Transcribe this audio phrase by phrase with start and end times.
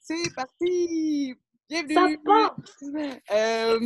[0.00, 1.34] C'est parti!
[1.68, 2.18] Ça Bienvenue!
[2.24, 2.56] part!
[3.32, 3.78] Euh,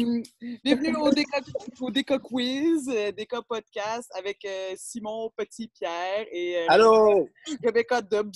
[0.65, 1.41] bienvenue au Déca,
[1.81, 7.29] au Déca Quiz, euh, Déca Podcast avec euh, Simon Petit-Pierre et euh, Allô?
[7.65, 8.33] Rebecca Dobbs.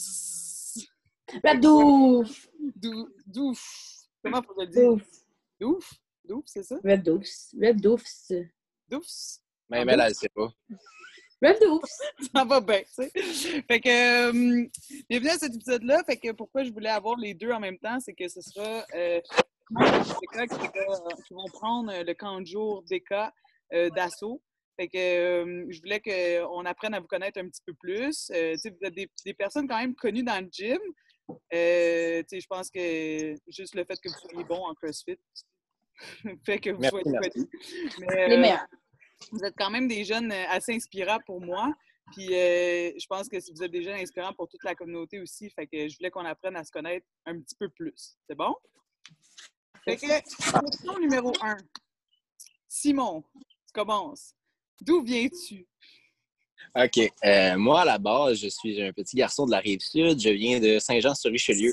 [1.43, 2.49] Radouf!
[2.77, 3.62] Dou- Douf.
[4.23, 4.82] Comment faut le dire?
[4.91, 5.03] Douf!
[5.61, 5.93] Douf?
[6.25, 6.77] Douf, c'est ça?
[6.82, 7.55] Red Doufs.
[7.61, 8.32] Red Doufs.
[8.89, 9.41] Doufs?
[9.69, 10.51] Mais elle, elle sait pas.
[11.43, 11.82] Red Doufs!
[12.35, 13.11] Ça va bien, tu sais.
[13.69, 13.89] Fait que,
[14.29, 14.66] euh,
[15.09, 16.03] bienvenue à cet épisode-là.
[16.05, 18.84] Fait que pourquoi je voulais avoir les deux en même temps, c'est que ce sera
[18.95, 19.20] euh,
[19.70, 23.33] des qui, va- qui vont prendre euh, le camp de jour des cas
[23.73, 24.41] euh, d'assaut.
[24.79, 28.30] Fait que euh, je voulais qu'on apprenne à vous connaître un petit peu plus.
[28.35, 30.79] Euh, tu sais, vous êtes des, des personnes quand même connues dans le gym.
[31.52, 35.16] Euh, tu sais, je pense que juste le fait que vous soyez bon en CrossFit
[36.45, 37.30] fait que vous Merci, soyez merci.
[37.30, 37.48] connus.
[38.01, 38.66] Mais, Les meilleurs.
[39.33, 41.73] Vous êtes quand même des jeunes euh, assez inspirants pour moi.
[42.12, 45.51] Puis euh, je pense que vous êtes des jeunes inspirants pour toute la communauté aussi.
[45.51, 48.16] Fait que je voulais qu'on apprenne à se connaître un petit peu plus.
[48.29, 48.55] C'est bon?
[49.84, 51.57] Fait que, question numéro un.
[52.68, 54.34] Simon, tu commences.
[54.80, 55.66] D'où viens-tu?
[56.77, 57.12] OK.
[57.24, 60.18] Euh, moi, à la base, je suis un petit garçon de la Rive-Sud.
[60.21, 61.73] Je viens de Saint-Jean-sur-Richelieu.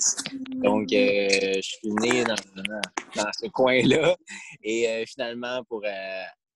[0.64, 4.16] Donc, je suis né dans, ce coin-là.
[4.64, 5.83] Et finalement, pour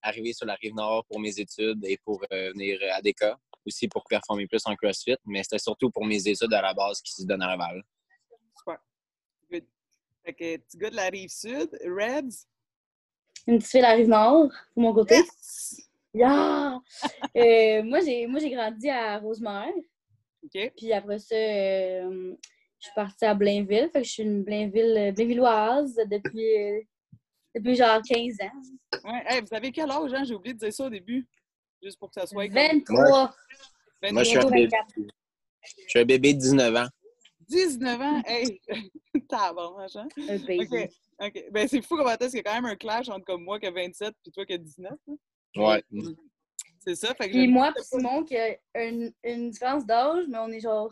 [0.06, 4.04] arriver sur la Rive-Nord pour mes études et pour euh, venir à DECA, aussi pour
[4.06, 5.18] performer plus en CrossFit.
[5.26, 7.84] Mais c'était surtout pour mes études à la base qui se donnent à Laval.
[8.58, 8.80] Super.
[9.52, 9.66] Good.
[10.24, 12.46] Fait que tu de la rive sud, Reds?
[13.48, 15.16] Une petite fille de la rive nord, de mon côté.
[15.16, 15.90] Yes!
[16.14, 16.80] Yeah!
[17.36, 19.74] Euh, moi, j'ai moi, j'ai grandi à Rosemère.
[20.44, 20.74] OK.
[20.78, 22.36] Puis après ça, euh,
[22.80, 23.90] je suis partie à Blainville.
[23.92, 26.82] Fait que je suis une Blainville, Blainvilloise depuis, euh,
[27.56, 29.02] depuis genre 15 ans.
[29.12, 29.24] Ouais.
[29.28, 30.24] Hey, vous avez quel âge, hein?
[30.24, 31.28] J'ai oublié de dire ça au début.
[31.82, 33.36] Juste pour que ça soit comme 23.
[34.12, 34.88] Moi, je suis un bébé, 24.
[34.98, 36.88] je suis un bébé de 19 ans.
[37.48, 38.22] 19 ans?
[38.26, 38.62] Hey!
[39.30, 40.08] Tabarnak, hein?
[40.30, 40.68] Un baby.
[40.72, 40.90] OK.
[41.20, 41.46] OK.
[41.52, 43.60] Ben, c'est fou comment est-ce qu'il y a quand même un clash entre comme moi
[43.60, 44.92] qui a 27 puis toi qui a 19.
[45.08, 45.16] hein?
[45.56, 45.84] Ouais.
[46.80, 47.14] C'est ça.
[47.16, 50.60] Fait que Puis moi, puis Simon, qui a une, une différence d'âge, mais on est
[50.60, 50.92] genre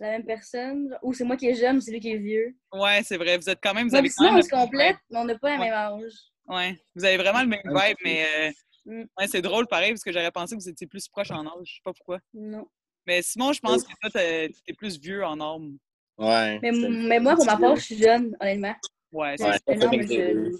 [0.00, 0.96] la même personne.
[1.02, 2.54] Ou c'est moi qui est jeune, ou c'est lui qui est vieux.
[2.72, 3.36] Ouais, c'est vrai.
[3.38, 3.88] Vous êtes quand même.
[3.88, 6.12] Vous avez quand sinon, même on se complète, mais on n'a pas le même âge.
[6.48, 6.76] Ouais.
[6.94, 8.50] Vous avez vraiment le même vibe, mais euh,
[8.84, 9.02] Mm.
[9.18, 11.52] ouais, c'est drôle pareil parce que j'aurais pensé que vous étiez plus proche en âge.
[11.64, 12.18] Je sais pas pourquoi.
[12.34, 12.66] Non.
[13.06, 15.78] Mais Simon, je pense que toi, t'es plus vieux en âme.
[16.18, 16.58] Ouais.
[16.62, 18.74] Mais, mais moi, pour ma part, je suis jeune, honnêtement.
[19.12, 20.58] Ouais, c'est Ouais, énorme, jeune.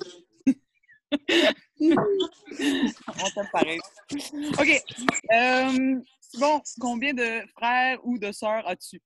[1.81, 3.81] on t'aime pareil.
[4.12, 4.83] OK.
[5.33, 6.01] Euh,
[6.38, 9.00] bon, combien de frères ou de sœurs as-tu?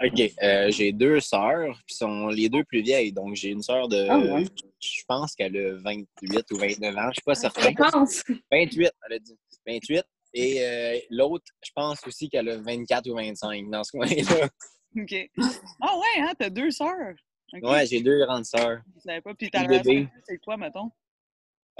[0.00, 0.32] OK.
[0.42, 3.12] euh, j'ai deux sœurs, puis sont les deux plus vieilles.
[3.12, 4.06] Donc, j'ai une sœur de.
[4.08, 4.44] Ah ouais.
[4.80, 7.08] Je pense qu'elle a 28 ou 29 ans.
[7.08, 7.70] Je suis pas certain.
[7.70, 8.22] Je pense.
[8.52, 9.36] 28, elle a dit.
[9.66, 10.04] 28.
[10.34, 14.48] Et euh, l'autre, je pense aussi qu'elle a 24 ou 25 dans ce coin-là.
[14.96, 15.30] OK.
[15.82, 16.32] Ah ouais, hein?
[16.38, 17.14] T'as deux sœurs.
[17.54, 17.62] OK.
[17.68, 18.80] Ouais, j'ai deux grandes sœurs.
[18.94, 19.34] Je savais pas.
[19.34, 20.90] Puis ta Le relation, c'est quoi, mettons?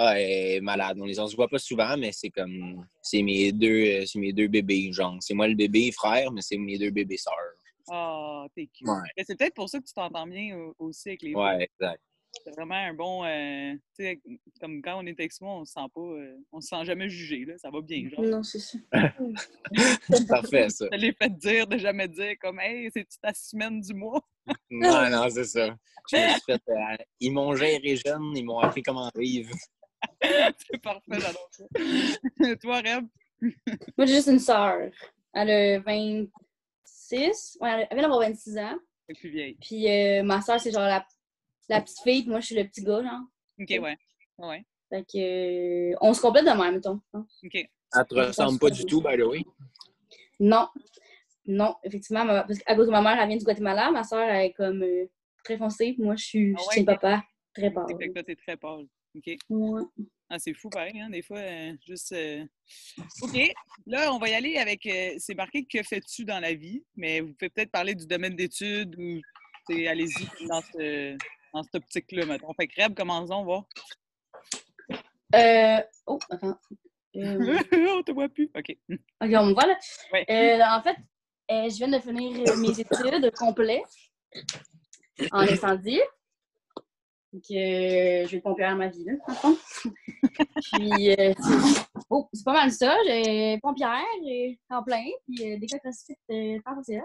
[0.00, 0.97] Ah, elle est malade.
[1.00, 2.86] On les on se voit pas souvent, mais c'est comme.
[3.03, 5.16] C'est mes deux, euh, c'est mes deux bébés, genre.
[5.20, 7.34] C'est moi le bébé frère, mais c'est mes deux bébés sœurs.
[7.91, 8.87] Ah, t'es cute.
[8.87, 8.94] Ouais.
[9.16, 11.38] Mais C'est peut-être pour ça que tu t'entends bien au- aussi avec les deux.
[11.41, 12.00] Ouais, exact.
[12.44, 13.25] C'est vraiment un bon.
[13.25, 14.20] euh, tu sais,
[14.60, 16.00] comme quand on est avec moi, on se sent pas.
[16.00, 17.54] euh, on se sent jamais jugé, là.
[17.58, 18.22] Ça va bien, genre.
[18.22, 18.78] Non, c'est ça.
[20.28, 20.87] Parfait, ça.
[20.92, 24.22] Je l'ai fait dire de jamais dire comme Hey, c'est-tu ta semaine du mois?
[24.70, 25.75] Non, non, c'est ça.
[26.10, 29.50] Je me suis fait, euh, ils m'ont géré jeune, ils m'ont appris comment vivre.
[30.22, 31.64] c'est parfait, j'adore ça.
[32.60, 33.06] Toi, Reb?
[33.97, 34.91] Moi, j'ai juste une sœur.
[35.32, 37.59] Elle a 26.
[37.60, 38.76] Ouais, elle vient d'avoir 26 ans.
[39.08, 39.56] C'est plus vieille.
[39.60, 41.06] Puis euh, ma sœur, c'est genre la,
[41.69, 43.20] la petite fille, puis moi, je suis le petit gars, genre.
[43.60, 43.97] OK, ouais.
[44.38, 44.64] Ouais.
[44.91, 47.00] Fait que, euh, on se complète de même, mettons.
[47.14, 47.26] hein.
[47.44, 47.54] OK.
[47.54, 49.44] Elle te ressemble pas du tout, by the way?
[50.41, 50.69] Non.
[51.47, 53.91] Non, effectivement, ma- parce qu'à cause de ma mère, elle vient du Guatemala.
[53.91, 55.06] Ma soeur, elle est comme euh,
[55.42, 55.94] très foncée.
[55.94, 57.25] puis Moi, je suis Ah ouais, papa.
[57.54, 57.87] Très pâle.
[57.98, 58.87] Fait que toi, t'es très pâle.
[59.16, 59.36] OK.
[59.48, 59.82] Ouais.
[60.30, 62.12] Ah, c'est fou, pareil, hein, des fois, euh, juste...
[62.12, 62.44] euh,
[63.22, 63.36] OK,
[63.86, 64.84] là, on va y aller avec...
[64.86, 68.36] euh, c'est marqué «Que fais-tu dans la vie?» Mais vous pouvez peut-être parler du domaine
[68.36, 69.20] d'études ou,
[69.70, 71.16] allez-y dans, ce,
[71.55, 72.52] dans cette optique-là, mettons.
[72.55, 73.64] Fait que Reb, commençons, va.
[75.34, 76.58] Euh, oh, attends.
[77.16, 77.58] Euh,
[77.99, 78.50] on te voit plus.
[78.55, 78.76] OK.
[78.90, 79.78] ok, on me voit là.
[80.12, 80.62] Ouais.
[80.62, 80.96] En fait,
[81.49, 83.82] je viens de finir mes études complètes
[85.32, 86.00] en incendie.
[87.32, 89.56] Donc, euh, je vais pompier à ma vie, là, en fond.
[90.72, 92.96] puis, euh, c'est- oh, c'est pas mal ça.
[93.06, 97.04] J'ai pompière et en plein, puis euh, des cas CrossFit euh, temps partiel.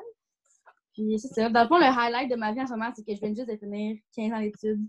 [0.93, 1.49] Puis, c'est ça.
[1.49, 3.33] Dans le fond, le highlight de ma vie en ce moment, c'est que je viens
[3.35, 4.81] juste de finir 15 ans d'études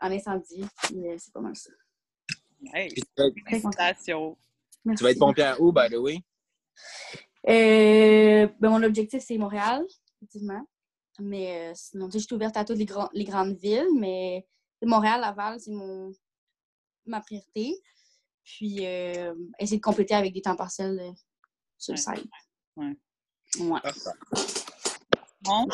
[0.00, 0.64] en incendie.
[0.84, 1.70] Puis, euh, c'est pas mal ça.
[2.74, 3.74] Hey, Puis tu vas être- Très contente.
[3.76, 4.36] félicitations.
[4.84, 4.98] Merci.
[4.98, 6.18] tu vas être pompière où, by the way?
[7.48, 9.84] Euh, ben, mon objectif, c'est Montréal,
[10.20, 10.64] effectivement.
[11.20, 14.46] Mais euh, sinon, je suis ouverte à toutes les, grands- les grandes villes, mais
[14.82, 16.12] Montréal, Laval, c'est mon
[17.06, 17.74] ma priorité.
[18.44, 21.12] Puis euh, essayer de compléter avec des temps partiels euh,
[21.78, 22.24] sur le site.
[22.76, 22.96] Ouais.
[23.60, 23.80] Ouais.
[25.42, 25.66] Bon.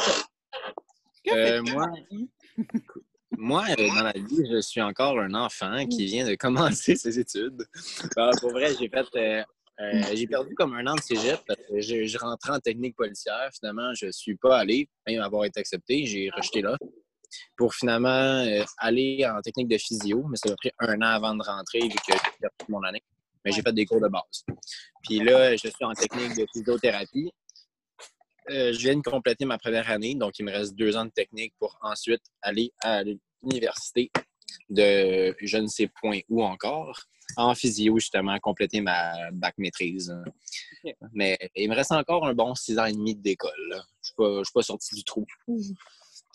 [1.29, 2.31] Euh, moi- dans la vie?
[3.41, 7.69] Moi, dans la vie, je suis encore un enfant qui vient de commencer ses études.
[8.17, 9.45] Ah, pour vrai, j'ai fait.
[9.81, 12.97] Euh, j'ai perdu comme un an de cégep parce que je, je rentrais en technique
[12.97, 13.51] policière.
[13.59, 16.07] Finalement, je suis pas allé, même avoir été accepté.
[16.07, 16.77] J'ai rejeté là
[17.57, 21.35] pour finalement euh, aller en technique de physio, mais ça m'a pris un an avant
[21.35, 23.03] de rentrer vu que j'ai perdu mon année.
[23.45, 24.45] Mais j'ai fait des cours de base.
[25.03, 27.31] Puis là, je suis en technique de physiothérapie.
[28.51, 31.11] Euh, je viens de compléter ma première année, donc il me reste deux ans de
[31.11, 33.03] technique pour ensuite aller à
[33.43, 34.11] l'université
[34.71, 37.03] de je ne sais point où encore,
[37.37, 40.15] en physio, justement, compléter ma bac maîtrise.
[41.13, 43.83] Mais il me reste encore un bon six ans et demi d'école.
[44.03, 45.27] Je ne suis pas sorti du trou.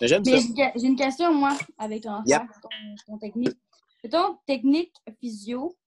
[0.01, 0.37] Mais j'aime ça.
[0.75, 2.41] j'ai une question, moi, avec ton Yep.
[2.41, 2.69] affaire, ton,
[3.05, 3.57] ton technique.
[4.03, 5.77] Mettons, technique physio,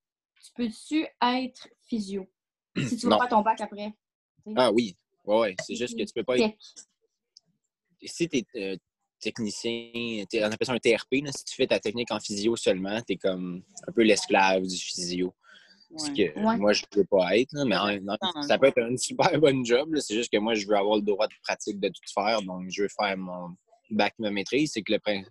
[0.43, 2.27] tu peux-tu être physio?
[2.77, 3.19] Si tu veux Non.
[3.19, 3.93] pas ton bac après.
[4.55, 5.57] Ah oui, ouais, ouais.
[5.61, 6.57] c'est juste que tu peux pas être.
[8.03, 8.79] Si tu es
[9.31, 13.01] technicien, on appelle ça un TRP, là, si tu fais ta technique en physio seulement,
[13.03, 15.35] tu es comme un peu l'esclave du physio.
[15.97, 16.15] Ce Ouais.
[16.35, 16.57] que Ouais.
[16.57, 17.53] moi, je ne veux pas être.
[17.53, 18.61] là, mais en- non, Non, non, ça non.
[18.61, 19.97] peut être un super bon job.
[19.99, 22.43] C'est juste que moi, je veux avoir le droit de pratique de tout faire.
[22.43, 23.57] Donc, je veux faire mon
[23.91, 24.73] bac ma maîtrise.
[24.75, 25.23] C'est que le, prin-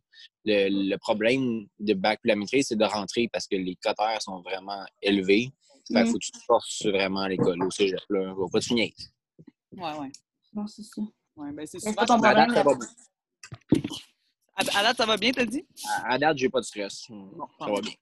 [0.45, 4.41] le, le problème de bac la maîtrise, c'est de rentrer parce que les cotères sont
[4.41, 5.49] vraiment élevés.
[5.91, 6.07] Fait Mhm.
[6.07, 7.99] faut que tu te forces vraiment à l'école, au cégep.
[8.09, 8.33] Là.
[8.33, 8.89] Va pas te finir.
[9.73, 10.11] Ouais, ouais.
[10.53, 11.01] Non, c'est ça.
[11.35, 11.93] Ouais, ben c'est souvent.
[11.93, 12.79] pas ton problème.
[13.45, 13.71] Ça va là.
[13.71, 13.89] bien.
[14.55, 15.65] À, à date, ça va bien, t'as dit?
[15.87, 16.93] À, à date, j'ai pas de stress.
[16.93, 17.13] Ça
[17.59, 17.93] tant va bien.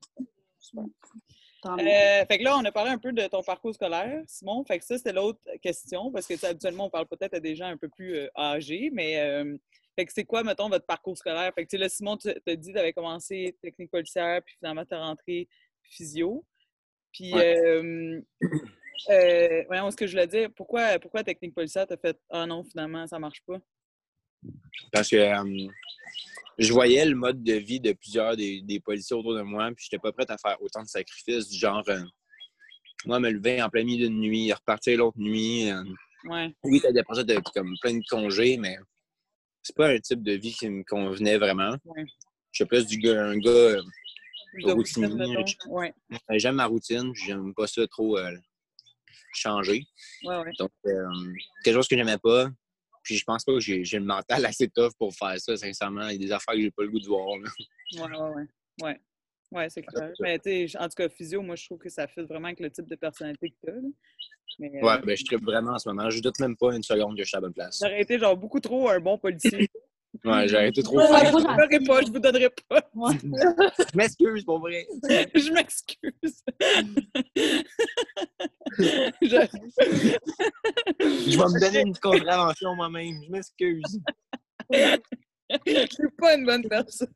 [1.65, 4.63] Euh, fait que là, on a parlé un peu de ton parcours scolaire, Simon.
[4.65, 7.67] Fait que ça, c'était l'autre question, parce que habituellement, on parle peut-être à des gens
[7.67, 9.57] un peu plus euh, âgés, mais euh,
[9.95, 11.51] fait que c'est quoi, mettons, votre parcours scolaire?
[11.55, 14.41] Fait que tu sais, là, Simon, tu t'as dit que tu avais commencé technique policière,
[14.43, 15.47] puis finalement, tu as rentré
[15.83, 16.43] physio.
[17.13, 18.19] Puis, euh,
[19.09, 20.49] euh, voyons ce que je voulais dire.
[20.55, 23.59] Pourquoi, pourquoi technique policière, t'as fait Ah non, finalement, ça marche pas?
[24.91, 25.67] Parce que euh,
[26.57, 29.85] je voyais le mode de vie de plusieurs des, des policiers autour de moi, puis
[29.85, 32.01] j'étais pas prête à faire autant de sacrifices, du genre, euh,
[33.05, 35.69] moi, me lever en plein milieu d'une nuit, repartir l'autre nuit.
[35.71, 35.83] euh,
[36.25, 36.55] Ouais.
[36.63, 38.77] oui, t'as des projets de comme plein de congés, mais
[39.61, 41.75] c'est pas un type de vie qui me convenait vraiment.
[41.83, 42.05] Ouais.
[42.51, 43.75] Je suis plus du gars, un gars,
[44.61, 45.93] Routinier, Ouais,
[46.29, 48.17] j'aime ma routine, j'aime pas ça trop
[49.33, 49.85] changer.
[50.59, 50.71] Donc,
[51.63, 52.49] quelque chose que j'aimais pas.
[53.03, 56.07] Puis je pense pas que j'ai le mental assez tough pour faire ça, sincèrement.
[56.07, 57.37] Il y a des affaires que j'ai pas le goût de voir.
[57.37, 57.49] là.
[57.95, 58.47] Ouais, ouais, ouais.
[58.81, 58.99] Ouais,
[59.51, 60.09] ouais c'est clair.
[60.09, 60.13] ça.
[60.21, 62.59] Mais tu sais, en tout cas, physio, moi, je trouve que ça fit vraiment avec
[62.59, 63.81] le type de personnalité que tu as.
[64.59, 66.09] Mais euh, Ouais, ben je tripe vraiment en ce moment.
[66.09, 67.79] Je doute même pas une seconde que je suis à la bonne place.
[67.81, 69.67] j'aurais été genre beaucoup trop un bon policier.
[70.25, 72.81] Ouais, j'ai arrêté trop ouais, je vous donnerai pas, je vous donnerai pas.
[72.95, 73.17] Ouais.
[73.21, 74.87] Je m'excuse, pour vrai.
[75.35, 76.11] je m'excuse.
[78.77, 79.47] je...
[80.99, 83.21] Je vais me donner une contravention moi-même.
[83.25, 83.99] Je m'excuse.
[84.71, 87.13] je suis pas une bonne personne.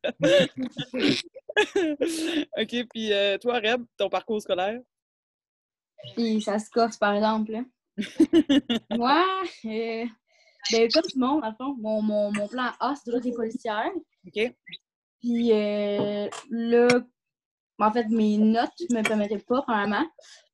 [2.57, 4.81] OK, puis euh, toi, Reb, ton parcours scolaire?
[6.13, 7.53] Puis ça se corse, par exemple.
[7.53, 7.63] là.
[8.91, 9.23] Moi,
[9.65, 10.05] euh,
[10.71, 13.21] ben, comme tout le monde, dans le fond, mon, mon, mon plan A, c'est toujours
[13.21, 13.91] des policières.
[14.25, 14.55] OK?
[15.19, 16.87] Puis euh, là,
[17.79, 20.05] en fait, mes notes ne me permettaient pas, premièrement.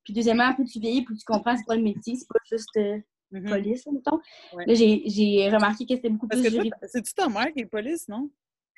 [0.04, 2.76] Puis deuxièmement, plus tu vieillis, plus tu comprends c'est quoi le métier, c'est pas juste
[2.76, 2.98] euh,
[3.34, 3.48] Mhm.
[3.48, 4.20] police, mettons.
[4.52, 4.64] Ouais.
[4.66, 8.30] Là, j'ai remarqué que c'était beaucoup Parce plus c'est-tu ta mère qui est police, non?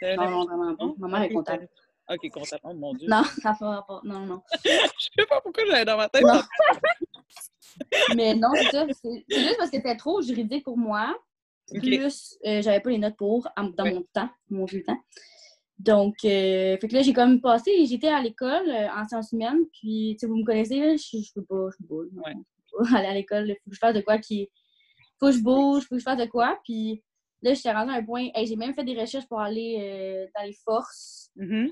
[0.03, 0.95] Non, non, vraiment pas.
[0.99, 1.69] Ma mère est comptable.
[2.09, 2.61] OK, comptable.
[2.65, 3.09] Oh mon Dieu.
[3.09, 4.01] Non, ça fera pas.
[4.05, 4.43] Non, non.
[4.65, 4.71] Je
[5.19, 6.23] sais pas pourquoi j'avais dans ma tête.
[6.23, 6.41] Non.
[8.17, 8.87] Mais non, c'est ça.
[9.03, 11.17] C'est juste parce que c'était trop juridique pour moi.
[11.75, 13.95] Plus, euh, j'avais pas les notes pour dans Ouais.
[13.95, 14.99] mon temps, mon vieux temps.
[15.81, 19.67] Donc, euh, fait que là, j'ai comme passé, j'étais à l'école euh, en sciences humaines,
[19.73, 22.23] puis, tu sais, vous me connaissez, là, je je peux pas, je peux pas, non,
[22.23, 22.33] Ouais.
[22.35, 24.49] je peux pas aller à l'école, il faut que je fasse de quoi qui.
[25.21, 27.03] Faut que je bouge, faut que je fasse de quoi, puis
[27.43, 30.27] là, j'étais rendue à un point, hey, j'ai même fait des recherches pour aller euh,
[30.35, 31.31] dans les forces.
[31.41, 31.69] Euh,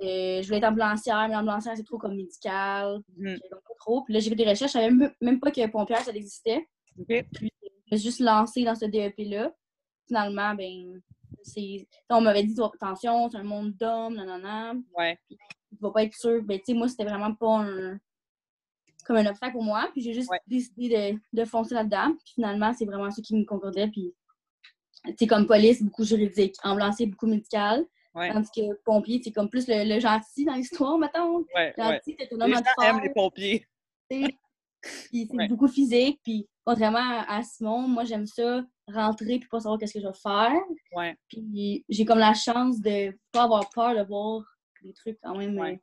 [0.00, 4.02] je voulais être ambulancière, mais ambulancière, c'est trop comme médical, j'ai donc pas trop.
[4.02, 6.66] Puis là, j'ai fait des recherches, je savais même, même pas que pompière, ça existait.
[6.98, 7.06] OK.
[7.10, 7.44] Je
[7.92, 9.52] me suis juste lancée dans ce DEP-là.
[10.06, 11.00] Finalement, ben,
[11.42, 11.86] c'est.
[12.08, 14.74] On m'avait dit, attention, c'est un monde d'hommes, nanana.
[14.96, 15.18] Ouais.
[15.28, 15.36] Tu
[15.80, 16.42] vas pas être sûr.
[16.42, 17.98] Ben, tu sais, moi, c'était vraiment pas un.
[19.04, 19.88] comme un obstacle pour moi.
[19.92, 20.40] Puis j'ai juste Ouais.
[20.46, 20.88] décidé
[21.32, 22.14] de, de foncer là-dedans.
[22.24, 23.88] Puis finalement, c'est vraiment ça qui me concordait.
[23.88, 24.14] Puis,
[25.04, 26.54] tu sais, comme police, beaucoup juridique.
[26.64, 27.84] Ambulancier, beaucoup médical.
[28.14, 28.32] Ouais.
[28.32, 31.44] Tandis que pompier, c'est comme plus le, le gentil dans l'histoire, mettons.
[31.54, 31.72] Ouais.
[31.78, 33.66] Gentil, t'es Les autonome gens à aiment les pompiers.
[34.10, 36.20] Puis c'est beaucoup physique.
[36.24, 40.12] Puis contrairement à Simon, moi, j'aime ça rentrer puis pas savoir qu'est-ce que je vais
[40.14, 40.52] faire.
[40.96, 41.16] Ouais.
[41.28, 44.42] Puis j'ai comme la chance de pas avoir peur de voir
[44.82, 45.80] des trucs quand même Ouais.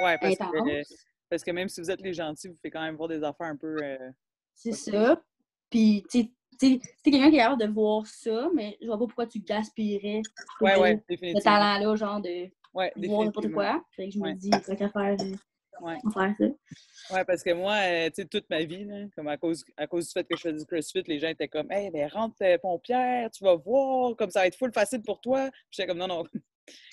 [0.00, 0.82] euh, Ouais, parce que,
[1.28, 3.48] parce que même si vous êtes les gentils, vous faites quand même voir des affaires
[3.48, 3.76] un peu.
[3.82, 4.10] euh,
[4.54, 5.20] C'est ça.
[5.68, 8.86] Puis, tu sais, tu sais, c'est quelqu'un qui est capable de voir ça, mais je
[8.86, 10.20] vois pas pourquoi tu gaspillerais
[10.60, 11.40] Ouais, ce ouais, ce définitivement.
[11.56, 13.82] talent-là, genre de Ouais, voir n'importe quoi.
[13.96, 15.34] Fait que je me dis, tant qu'à faire, euh,
[15.80, 15.96] Ouais.
[16.12, 17.14] faire ça.
[17.14, 19.86] Ouais, parce que moi, euh, tu sais, toute ma vie, là, comme à cause, à
[19.86, 22.36] cause du fait que je fais du CrossFit, les gens étaient comme, hey, ben rentre
[22.42, 25.48] euh, pompière, tu vas voir, comme ça va être full facile pour toi.
[25.50, 26.24] Puis j'étais comme, non, non.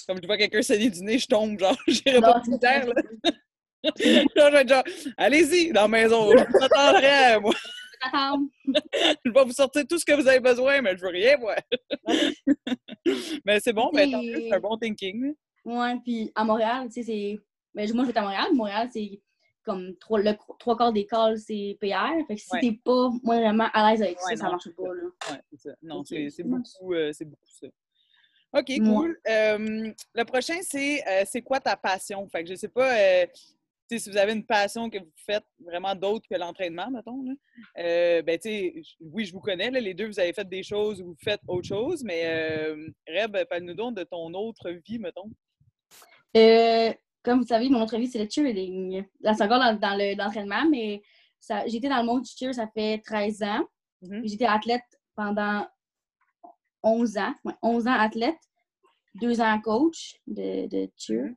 [0.08, 2.94] Comme je vois quelqu'un saigner du nez, je tombe, genre, j'irai pas pompière, ça.
[2.94, 3.32] là.
[4.36, 4.84] Genre, je vais être genre,
[5.18, 7.54] allez-y, dans la maison, je vous attendrai, moi.
[8.04, 11.56] Je vais vous sortir tout ce que vous avez besoin, mais je veux rien, moi.
[13.46, 15.34] mais c'est bon, ben, tant mieux, c'est un bon thinking.
[15.66, 17.40] Ouais, puis à Montréal, tu sais, c'est.
[17.74, 18.48] Ben, moi, je vais à Montréal.
[18.54, 19.22] Montréal, c'est
[19.64, 22.26] comme trois, le trois quarts des calls, c'est PR.
[22.28, 22.62] Fait que si Ouais.
[22.62, 25.04] t'es pas moi, vraiment à l'aise avec Ouais, ça, ça non, marche c'est pas, là.
[25.32, 25.76] Ouais, c'est ça.
[25.82, 27.68] Non, c'est beaucoup, euh, beaucoup ça.
[28.54, 28.80] OK, Ouais.
[28.80, 29.20] cool.
[29.28, 32.26] Euh, le prochain, c'est euh, c'est quoi ta passion?
[32.30, 33.26] Fait que je sais pas
[33.90, 37.24] si vous avez une passion que vous faites vraiment d'autre que l'entraînement, mettons.
[37.24, 37.34] Là.
[37.80, 39.72] Euh, ben, tu sais, j- oui, je vous connais.
[39.72, 42.88] Là, les deux, vous avez fait des choses ou vous faites autre chose, mais euh,
[43.08, 45.30] Reb, parle-nous donc de ton autre vie, mettons.
[46.36, 49.04] Euh, comme vous savez, mon autre vie, c'est le cheerleading.
[49.22, 51.02] Là, c'est encore dans, dans le- l'entraînement, mais
[51.40, 53.66] ça- j'étais dans le monde du cheer, ça fait 13 ans.
[54.02, 54.22] Mhm.
[54.22, 54.84] Puis J'étais athlète
[55.16, 55.66] pendant
[56.84, 57.34] 11 ans.
[57.44, 58.38] Ouais, 11 ans athlète,
[59.16, 61.32] 2 ans coach de, de cheer.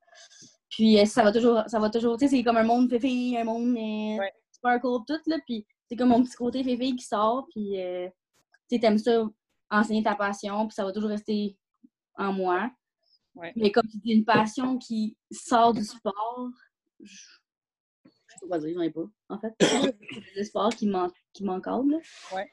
[0.71, 3.39] Puis euh, ça va toujours, ça va toujours, tu sais, c'est comme un monde féfé,
[3.39, 4.33] un monde euh, Ouais.
[4.53, 5.37] sparkle, tout, là.
[5.47, 8.09] Puis c'est comme mon petit côté féfé qui sort, puis euh,
[8.69, 9.29] tu sais, t'aimes ça,
[9.71, 11.57] enseigner ta passion, puis ça va toujours rester
[12.17, 12.71] en moi.
[13.35, 13.53] Ouais.
[13.57, 16.51] Mais comme c'est une passion qui sort du sport,
[17.01, 17.17] je
[18.07, 19.53] je sais pas dire, j'en ai pas, en fait.
[19.61, 21.99] C'est le sport qui m'encadre, là.
[22.35, 22.49] Ouais.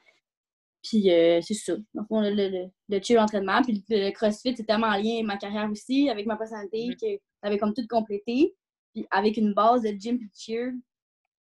[0.88, 1.76] Puis euh, c'est ça.
[1.94, 3.60] Dans le fond, le, le, le, l'entraînement.
[3.62, 6.94] Puis le, CrossFit, c'est tellement en lien avec ma carrière aussi, avec ma personnalité, Mhm.
[6.96, 8.54] que ça avait comme tout complété.
[8.94, 10.72] Puis avec une base de gym et de cheer,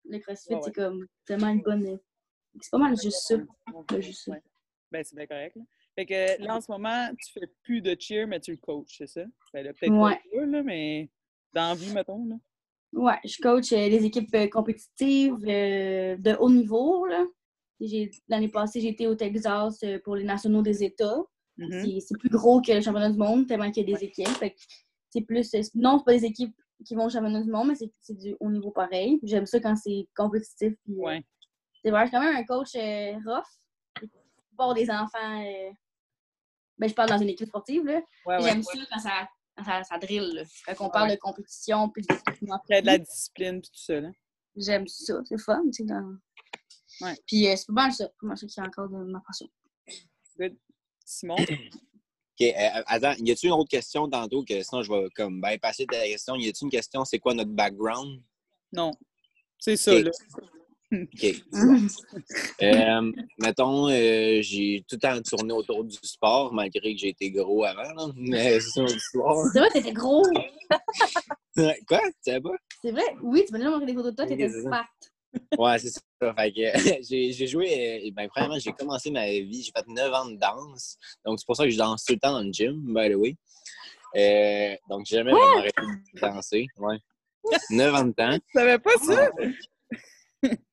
[0.06, 1.98] le CrossFit, Ouais, c'est comme tellement une bonne.
[2.60, 3.36] C'est pas mal juste ça.
[4.00, 4.32] Juste ça.
[4.34, 4.42] Ouais.
[4.92, 5.56] Ben, c'est bien correct.
[5.56, 5.64] Là.
[5.96, 8.96] Fait que là, en ce moment, tu fais plus de cheer, mais tu le coaches,
[8.98, 9.24] c'est ça?
[9.54, 10.20] Ben, là, peut-être Ouais.
[10.34, 11.10] pas là, mais
[11.54, 12.26] dans vie, mettons.
[12.26, 12.36] Là.
[12.94, 17.06] Ouais, je coach euh, des équipes euh, compétitives euh, de haut niveau.
[17.06, 17.26] là.
[18.28, 21.18] L'année passée, été au Texas euh, pour les nationaux des États.
[21.58, 21.72] Mhm.
[21.86, 24.28] C'est- C'est plus gros que le championnat du monde, tellement qu'il y a des équipes.
[25.10, 25.54] C'est plus.
[25.56, 28.36] euh, Non, c'est pas des équipes qui vont au championnat du monde, mais c'est- du
[28.40, 29.20] haut niveau pareil.
[29.24, 30.74] J'aime ça quand c'est compétitif.
[30.84, 31.24] puis, euh, Ouais.
[31.84, 34.08] C'est vrai, je suis quand même un coach euh, rough.
[34.58, 35.42] Pour des enfants.
[35.44, 35.72] euh,
[36.78, 37.84] Ben, je parle dans une équipe sportive.
[37.86, 38.02] là.
[38.26, 38.42] Ouais, ouais.
[38.44, 39.28] J'aime ça quand ça,
[39.66, 40.34] ça, ça drill.
[40.34, 40.44] là.
[40.68, 41.16] Quand on parle Ouais.
[41.16, 41.90] de compétition.
[41.90, 44.00] Puis de Il y a de la discipline et tout ça.
[44.56, 45.62] J'aime ça, c'est fun.
[45.82, 46.16] Dans...
[47.02, 47.16] Ouais.
[47.26, 49.48] Puis euh, c'est pas mal ça, pas mal ça qui est encore de ma passion?
[50.40, 50.56] Good.
[51.06, 51.36] Simon?
[51.42, 51.48] OK.
[52.42, 56.00] euh, attends, y a-t-il une autre question tantôt que sinon je vais comme bypasser ta
[56.04, 56.36] question?
[56.36, 57.06] Y a-t-il une question?
[57.06, 58.22] C'est quoi notre background?
[58.74, 58.92] Non.
[59.60, 60.04] C'est ça, Ok.
[60.06, 60.12] là.
[60.94, 61.36] OK.
[62.62, 67.32] Euh, mettons, euh, j'ai tout le temps tourné autour du sport, malgré que j'ai été
[67.32, 67.82] gros avant.
[67.82, 68.14] là.
[68.16, 69.48] Mais c'est une histoire.
[69.52, 70.22] C'est vrai, t'étais gros.
[71.88, 72.00] Quoi?
[72.02, 72.52] Tu savais pas?
[72.84, 74.86] C'est vrai, oui, tu m'as déjà montré des photos de toi, t'étais smart.
[75.58, 76.02] Ouais, c'est ça.
[76.38, 76.62] Fait que
[77.04, 78.06] j'ai joué.
[78.08, 80.98] euh, ben, premièrement, j'ai commencé ma vie, j'ai fait 9 ans de danse.
[81.26, 83.16] Donc, c'est pour ça que je danse tout le temps dans le gym, by the
[83.16, 83.36] way.
[84.16, 85.82] Euh, donc, j'ai jamais vraiment arrêté
[86.14, 86.68] de danser.
[86.78, 86.98] Ouais.
[87.70, 88.38] 9 ans de temps.
[88.38, 89.30] Tu savais pas ça?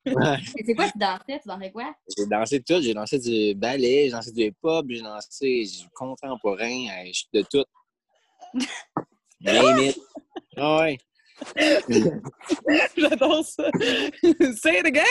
[0.06, 0.38] Ouais.
[0.66, 1.40] C'est quoi tu dansais?
[1.40, 1.94] Tu dansais quoi?
[2.16, 2.80] J'ai dansé tout.
[2.82, 7.42] J'ai dansé du ballet, j'ai dansé du hip-hop, j'ai dansé du contemporain, euh, je- de
[7.50, 7.64] tout.
[9.40, 9.98] Name it.
[10.56, 10.98] Ah ouais.
[12.96, 13.64] J'adore ça.
[14.22, 15.04] Uh, say it again!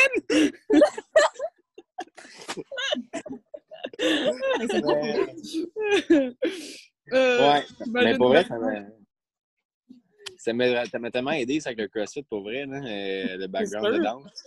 [3.99, 4.95] Mais c'est quoi?
[6.11, 6.31] Euh,
[7.13, 7.63] Euh, ouais.
[7.87, 8.81] Mais pour vrai, ça m'a.
[10.37, 14.03] Ça m'a tellement aidé, ça, avec le CrossFit, pour vrai, là, euh, le background de
[14.03, 14.45] danse.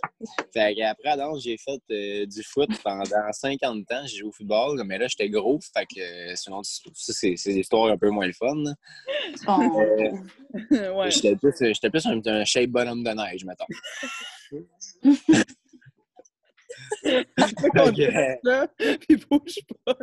[0.53, 4.01] Fait qu'après la danse, j'ai fait euh, du foot pendant 50 ans.
[4.05, 5.59] J'ai joué au football, mais là, j'étais gros.
[5.75, 8.55] Fait que euh, sinon, ça, c'est c'est des histoires un peu moins le fun.
[9.47, 11.11] Euh, ouais.
[11.11, 13.65] J'étais plus, j'étais plus un, un shape bonhomme de neige, mettons.
[17.05, 17.23] Euh,
[18.43, 19.95] Là, puis bouge pas.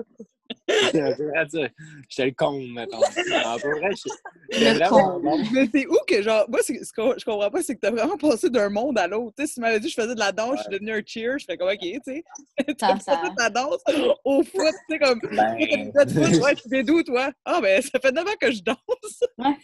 [0.69, 2.99] J'étais le con, mettons.
[3.45, 3.93] En vrai,
[4.51, 5.53] Le.
[5.53, 8.17] Mais c'est où que, genre, moi, ce que je comprends pas, c'est que t'as vraiment
[8.17, 9.35] passé d'un monde à l'autre.
[9.37, 10.93] Tu sais, si tu m'avais dit que je faisais de la danse, je suis devenu
[10.93, 12.25] un cheer, je fais comme, OK, tu sais.
[12.79, 13.83] T'as passé de la danse
[14.25, 17.31] au foot, tu sais, comme, Ben, t'as foot, ouais, tu fais d'où, toi?
[17.45, 18.79] Ah, ben, ça fait 9 ans que je danse.
[19.39, 19.55] Ben,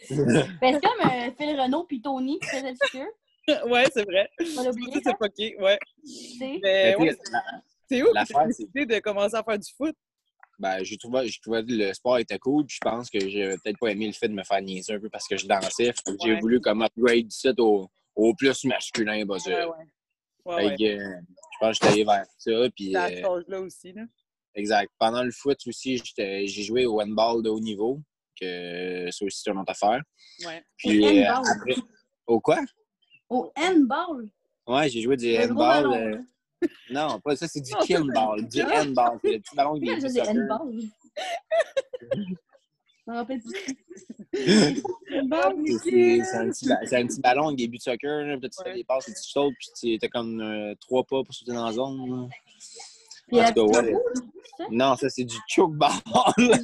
[0.61, 3.07] c'est comme euh, Phil Renault puis Tony qui faisaient le futur.
[3.71, 4.29] ouais, c'est vrai.
[4.55, 5.65] Ça, l'oublier, c'est fucké, ouais.
[5.65, 5.79] ouais,
[6.39, 6.61] sais,
[7.91, 9.95] C'est où que tu as c'est- décidé de commencer à faire du foot?
[10.59, 12.65] Ben, j'ai trouvé, j'ai trouvé que le sport était cool.
[12.67, 15.01] puis Je pense que j'ai peut-être pas aimé le fait de me faire niaiser un
[15.01, 15.93] peu parce que je dansais.
[16.25, 19.25] J'ai voulu comme upgrade ça au, au plus masculin.
[19.27, 19.71] Bah, Ouais, ouais.
[20.47, 20.77] Ouais, Fait ouais.
[20.77, 21.21] que, euh,
[21.53, 22.71] je pense que j'étais allé vers ça.
[22.77, 24.03] Puis, C'est à euh, âge-là aussi, là.
[24.55, 24.93] exact.
[24.99, 28.01] Pendant le foot aussi, j'étais- j'ai joué au handball de haut niveau.
[28.41, 30.03] Que ça aussi, c'est une autre affaire.
[30.45, 30.63] Ouais.
[30.77, 31.75] Puis, Au euh, après-
[32.27, 32.61] Au quoi?
[33.31, 34.29] Au handball?
[34.67, 36.25] Ouais, j'ai joué du handball.
[36.91, 38.49] Non, pas ça, c'est du kinball.
[38.49, 39.19] Du handball.
[39.23, 40.01] C'est le petit ballon qui est?
[43.07, 43.77] Je rappelle plus.
[45.83, 46.21] C'est
[46.53, 48.25] c'est- c'est un, petit ballon avec des buts de soccer.
[48.25, 51.23] Là, tu fais des passes, puis tu sautes, puis tu as comme euh, trois pas
[51.23, 52.29] pour sauter dans la zone.
[53.29, 53.29] Là.
[53.29, 53.95] Puis En la tout cas, petite ouais.
[54.67, 55.91] roue, Non, ça, c'est du chokeball.
[56.39, 56.59] là.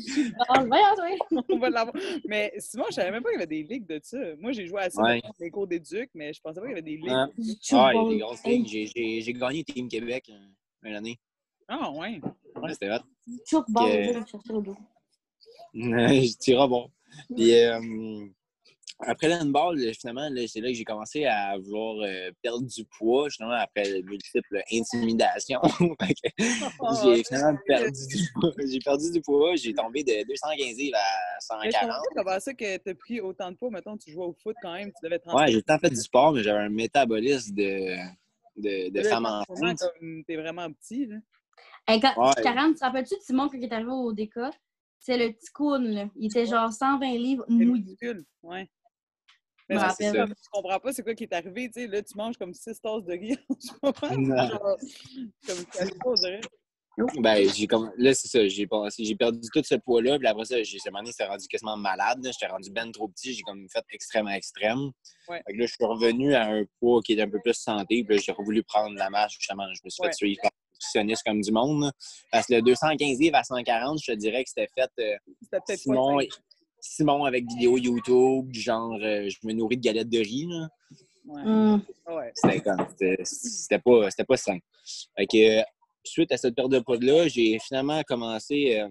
[0.66, 1.42] Voyons, toi.
[1.50, 1.94] On va l'avoir.
[2.26, 4.18] Mais Simon, je savais même pas qu'il y avait des ligues de ça.
[4.38, 5.20] Moi, j'ai joué à ça Ouais.
[5.22, 7.08] dans les cours d'éduc, mais je pensais pas qu'il y avait des ligues.
[7.10, 8.66] Ah, Du Ah, il y a des grosses Hey, lignes.
[8.66, 11.18] J'ai- J'ai j'ai gagné Team Québec euh, une année.
[11.68, 12.20] Ah, ouais.
[12.56, 12.98] Ouais, C'était hot.
[13.26, 14.76] du chokeball, Que- je vais chercher le dos.
[15.74, 16.90] je tire bon.
[17.34, 17.80] Puis euh,
[19.02, 22.84] après le handball, là, finalement, c'est là que j'ai commencé à vouloir euh, perdre du
[22.84, 25.60] poids, justement, après multiples intimidations.
[26.82, 28.52] Oh, j'ai finalement perdu du poids.
[28.66, 29.56] J'ai perdu du poids.
[29.56, 32.04] J'ai tombé de 215 livres à Mais je comprends 140.
[32.14, 33.70] pas comment ça que t'as pris autant de poids.
[33.70, 36.32] Mettons, tu jouais au foot quand même, tu devais Ouais, j'ai tant fait du sport,
[36.32, 37.96] mais j'avais un métabolisme de,
[38.56, 39.82] de, de femme enceinte.
[40.26, 41.16] T'es vraiment petit, là.
[41.86, 42.42] Hey, quand, Ouais.
[42.42, 44.38] Karen, tu te rappelles-tu de Simon quand il est arrivé au DK?
[44.98, 46.08] C'est le petit coon, là.
[46.16, 47.96] Il était genre 120 livres mouillé.
[48.42, 48.68] Ouais.
[49.70, 50.26] Mais c'est ça, ça.
[50.26, 51.70] tu comprends pas c'est quoi qui est arrivé.
[51.72, 53.38] Tu sais, là, tu manges comme 6 tasses de riz.
[55.46, 56.40] Comme quelque chose, on dirait.
[57.18, 57.90] Ben, j'ai comme...
[57.96, 58.46] Là, c'est ça.
[58.46, 60.18] J'ai passé- j'ai perdu tout ce poids-là.
[60.18, 62.22] Puis après ça, j'ai ce moment donné, c'était rendu quasiment malade.
[62.22, 62.30] là.
[62.30, 63.32] J'étais rendu ben trop petit.
[63.32, 64.90] J'ai comme fait extrême à extrême.
[65.28, 65.40] Ouais.
[65.46, 68.04] Fait que là, je suis revenu à un poids qui est un peu plus santé.
[68.04, 69.64] Puis là, j'ai voulu prendre la marche, justement.
[69.72, 70.08] Je me suis Ouais.
[70.08, 71.84] fait suivre par un nutritionniste comme du monde.
[71.84, 71.92] là.
[72.32, 75.58] Parce que le 215 livres à 140, je te dirais que c'était fait euh, C'était
[75.66, 76.18] peut-être Simon.
[76.80, 80.46] Simon avec vidéo YouTube, du genre euh, je me nourris de galettes de riz.
[80.46, 80.68] Là.
[81.26, 81.42] Ouais.
[81.42, 81.82] Hum.
[82.08, 82.32] Ouais.
[82.34, 84.58] C'était pas, c'était pas sain.
[85.16, 85.62] Fait que,
[86.04, 88.88] suite à cette perte de poids-là, j'ai finalement commencé euh,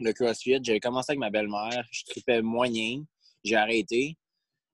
[0.00, 0.58] le CrossFit.
[0.62, 1.86] J'avais commencé avec ma belle-mère.
[1.90, 3.04] Je tripais moyen.
[3.44, 4.16] J'ai arrêté.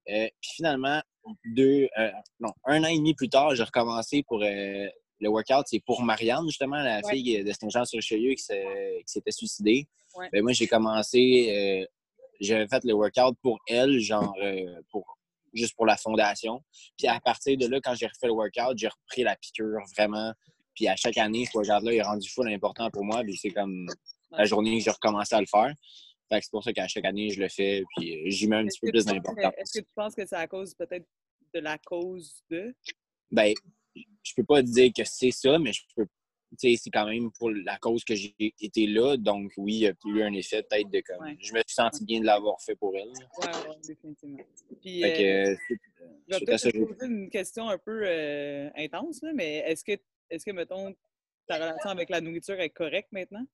[0.09, 1.01] Euh, puis finalement,
[1.45, 2.11] deux, euh,
[2.41, 4.87] non, un an et demi plus tard, j'ai recommencé pour euh,
[5.21, 5.65] le workout.
[5.67, 7.11] C'est pour Marianne, justement, la Ouais.
[7.15, 9.87] fille de Saint-Jean-sur-Richelieu qui s'est- qui s'était suicidée.
[10.17, 10.29] Ouais.
[10.33, 11.49] Ben, moi, j'ai commencé,
[11.83, 11.87] euh,
[12.41, 15.19] j'avais fait le workout pour elle, genre, euh, pour,
[15.53, 16.63] juste pour la fondation.
[16.99, 20.33] Puis à partir de là, quand j'ai refait le workout, j'ai repris la piqûre vraiment.
[20.75, 23.23] Puis à chaque année, ce workout-là est rendu full important pour moi.
[23.23, 23.87] Puis c'est comme
[24.31, 25.73] la journée que j'ai recommencé à le faire.
[26.29, 27.83] Fait que c'est pour ça qu'à chaque année, je le fais.
[27.97, 29.53] Puis euh, j'y mets un petit peu plus d'importance.
[29.57, 31.07] Est-ce que tu penses que c'est à cause peut-être
[31.55, 32.75] de la cause de?
[33.31, 33.53] Ben,
[33.95, 36.07] je peux pas dire que c'est ça, mais je peux.
[36.59, 39.17] C'est quand même pour la cause que j'ai été là.
[39.17, 41.25] Donc, oui, il y a eu un effet peut-être de comme.
[41.25, 41.37] Ouais.
[41.41, 43.09] Je me suis senti bien de l'avoir fait pour elle.
[43.09, 44.45] Ouais, ouais, définitivement.
[44.81, 45.57] Puis, Fait que, euh,
[46.29, 49.93] je vais peut-être te poser une question un peu euh, intense, là, mais est-ce que,
[50.31, 50.95] est-ce que, mettons,
[51.47, 53.45] ta relation avec la nourriture est correcte maintenant?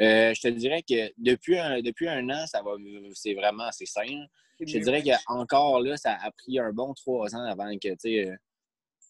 [0.00, 2.76] Euh, je te dirais que depuis un, depuis un an, ça va,
[3.14, 4.26] c'est vraiment assez sain.
[4.58, 7.88] C'est Je te dirais qu'encore là, ça a pris un bon trois ans avant que
[7.88, 8.28] tu sais,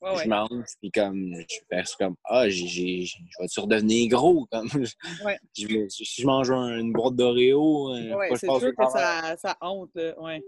[0.01, 0.25] Ouais, ouais.
[0.25, 4.47] je mange, puis comme je fais comme Ah, j'ai, j'ai- je vais-tu redevenir gros?
[4.51, 4.69] Comme,
[5.25, 5.39] Ouais.
[5.57, 9.57] je si je mange un- une boîte d'Oreo, euh, Ouais, c'est sûr que ça, ça
[9.61, 10.41] hante, là, ouais.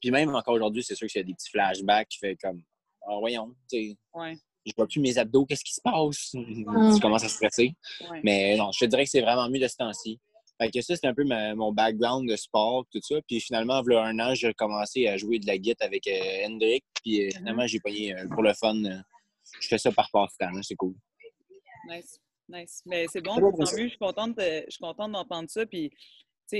[0.00, 2.62] Puis même encore aujourd'hui, c'est sûr qu'il y a des petits flashbacks qui fait comme
[3.08, 6.30] Ah, voyons, tu sais, Ouais, je vois plus mes abdos, qu'est-ce qui se passe?
[6.34, 7.74] je commence à stresser.
[8.10, 8.20] ouais.
[8.22, 10.20] Mais non, je te dirais que c'est vraiment mieux de ce temps-ci.
[10.60, 13.16] Fait que ça, c'est un peu ma- mon background de sport, tout ça.
[13.28, 16.06] Puis finalement, il y a un an, j'ai commencé à jouer de la guitare avec
[16.06, 16.84] euh, Hendrik.
[17.02, 18.74] Puis euh, finalement, j'ai payé euh, pour le fun.
[18.84, 18.96] euh,
[19.60, 20.94] je fais ça par passe-temps, c'est cool.
[21.88, 22.82] Nice, nice.
[22.86, 23.84] Mais c'est bon, C'est tant mieux.
[23.84, 25.66] Je suis contente, je suis contente d'entendre ça.
[25.66, 25.96] Puis, tu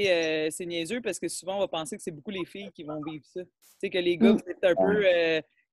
[0.03, 2.85] sais, c'est niaiseux parce que souvent, on va penser que c'est beaucoup les filles qui
[2.85, 3.41] vont vivre ça.
[3.43, 4.37] Tu sais, que les gars, Mm.
[4.37, 5.03] vous êtes un peu,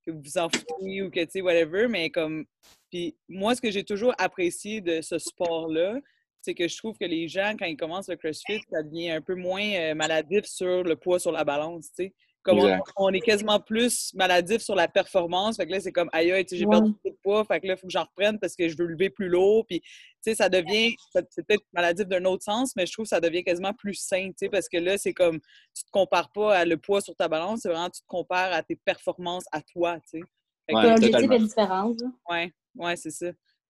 [0.06, 1.88] que vous vous en foutez ou que, tu sais, whatever.
[1.88, 2.46] Mais comme,
[2.90, 6.00] puis moi, ce que j'ai toujours apprécié de ce sport-là,
[6.44, 9.22] c'est que je trouve que les gens, quand ils commencent le CrossFit, ça devient un
[9.22, 12.14] peu moins euh, maladif sur le poids sur la balance, tu sais.
[12.44, 12.60] Comme
[12.98, 15.56] on, est quasiment plus maladif sur la performance.
[15.56, 16.72] Fait que là, c'est comme, aïe, aïe, j'ai Ouais.
[16.72, 17.46] perdu beaucoup de poids.
[17.46, 19.66] Fait que là, il faut que j'en reprenne parce que je veux lever plus lourd.
[19.66, 19.88] Puis, tu
[20.20, 23.46] sais, ça devient, c'est peut-être maladif d'un autre sens, mais je trouve que ça devient
[23.46, 25.40] quasiment plus sain, tu sais, parce que là, c'est comme,
[25.74, 28.52] tu te compares pas à le poids sur ta balance, c'est vraiment, tu te compares
[28.52, 30.24] à tes performances à toi, tu sais.
[30.68, 31.36] Fait que Ouais, Ton objectif totalement.
[31.36, 31.96] est différent.
[32.02, 32.08] là.
[32.30, 33.28] Ouais, ouais, c'est ça.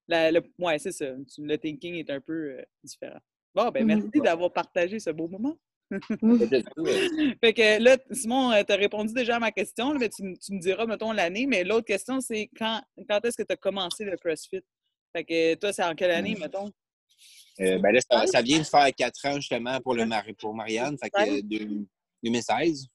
[0.07, 1.05] La- le, ouais, c'est ça.
[1.37, 3.19] Le thinking est un peu euh, différent.
[3.55, 3.87] Bon, ben Mhm.
[3.87, 5.55] merci d'avoir partagé ce beau moment.
[7.41, 10.59] Fait que là, Simon, tu as répondu déjà à ma question, là, mais tu, me
[10.59, 11.45] diras, mettons, l'année.
[11.45, 14.61] Mais l'autre question, c'est quand, quand est-ce que tu as commencé le CrossFit?
[15.15, 16.71] Fait que toi, c'est en quelle année, mettons?
[17.61, 20.55] Euh, ben là, ça, ça vient de faire quatre ans justement pour, le mari- pour
[20.55, 20.97] Marianne.
[20.97, 21.37] Fait que Ouais.
[21.37, 21.85] euh, deux-
[22.23, 22.87] 2016.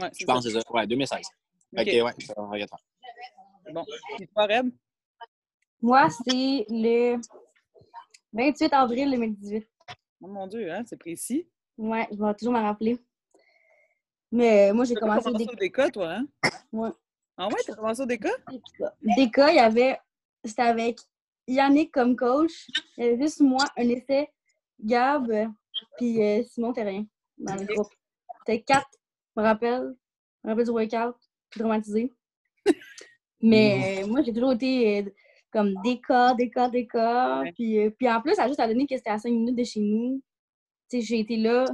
[0.00, 0.64] Ouais, Je pense que c'est ça.
[0.70, 1.22] Ouais, 2016.
[1.74, 1.86] Fait Ok.
[1.86, 3.72] que ouais, ça va faire quatre ans.
[3.72, 3.84] Bon.
[4.18, 4.70] Puis toi, Reb?
[5.80, 7.20] Moi, c'est le
[8.32, 9.68] 28 avril 2018.
[10.20, 11.46] Oh mon Dieu, hein, c'est précis.
[11.76, 12.98] Ouais, je vais toujours m'en rappeler.
[14.32, 16.26] Mais euh, moi, j'ai commencé commencé au DECA, toi, hein?
[16.72, 16.90] Ouais.
[17.36, 18.30] Ah ouais, t'as commencé au DECA?
[19.16, 19.98] des cas, il y avait.
[20.44, 20.98] C'était avec
[21.46, 22.66] Yannick comme coach.
[22.96, 24.28] Il y avait juste moi, un essai,
[24.80, 25.32] Gab,
[25.96, 27.06] puis euh, Simon Terrien
[27.38, 27.88] dans le groupe.
[28.40, 28.90] C'était quatre,
[29.36, 29.94] je me rappelle.
[30.42, 31.16] Je me rappelle du workout,
[31.50, 32.12] puis traumatisé.
[33.40, 35.10] Mais euh, moi, j'ai toujours été euh,
[35.50, 37.40] comme des cas, des cas, des cas.
[37.42, 37.52] Ouais.
[37.52, 39.56] Puis, euh, puis en plus, ça a juste à donner que c'était à 5 minutes
[39.56, 40.22] de chez nous.
[40.90, 41.64] Tu sais, j'ai été là.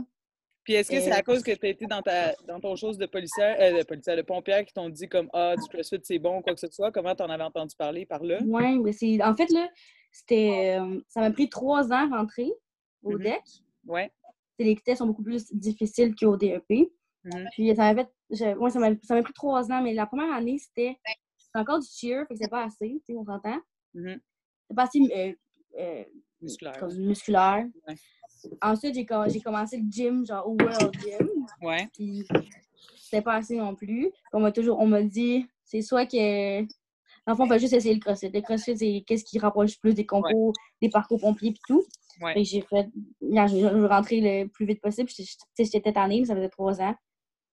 [0.64, 2.74] Puis est-ce que c'est Euh, à cause que tu as été dans, ta, dans ton
[2.74, 6.00] chose de policière, euh, de policière, de pompière qui t'ont dit comme Ah, du CrossFit
[6.02, 6.90] c'est bon, quoi que ce soit?
[6.90, 8.40] Comment t'en avais entendu parler par là?
[8.42, 9.22] Ouais, mais c'est.
[9.22, 9.68] En fait, là,
[10.10, 10.78] c'était.
[10.80, 12.50] euh, ça m'a pris trois ans à rentrer
[13.02, 13.22] au Mhm.
[13.24, 13.42] deck.
[13.86, 14.10] Ouais.
[14.58, 16.88] C'est- les tests sont beaucoup plus difficiles qu'au DEP.
[17.24, 17.48] Mhm.
[17.52, 20.56] Puis ça m'a fait- je- ouais, ça m'a pris trois ans, mais la première année,
[20.58, 20.96] c'était
[21.54, 23.58] c'était encore du cheer, fait que c'est pas assez, tu sais, on s'entend.
[23.94, 24.20] Mhm.
[24.68, 25.32] C'est pas assez euh,
[25.78, 26.04] euh,
[26.40, 26.78] Musculaire.
[26.78, 27.66] comme musculaire.
[27.86, 27.94] Ouais.
[28.60, 31.28] Ensuite, j'ai j'ai commencé le gym, genre au World Gym,
[31.62, 31.88] Ouais.
[31.94, 32.26] puis
[32.96, 34.10] c'était pas assez non plus.
[34.32, 36.62] On m'a toujours, on m'a dit, c'est soit que...
[37.26, 38.28] Dans le fond, on fait juste essayer le CrossFit.
[38.28, 41.82] Le CrossFit, c'est qu'est-ce qui rapproche plus des concours, des parcours pompiers puis tout.
[42.20, 42.34] Ouais.
[42.34, 42.86] Fait j'ai fait,
[43.22, 45.08] là, je je veux rentrer le plus vite possible.
[45.58, 46.94] J'étais- tannée, ça faisait trois ans.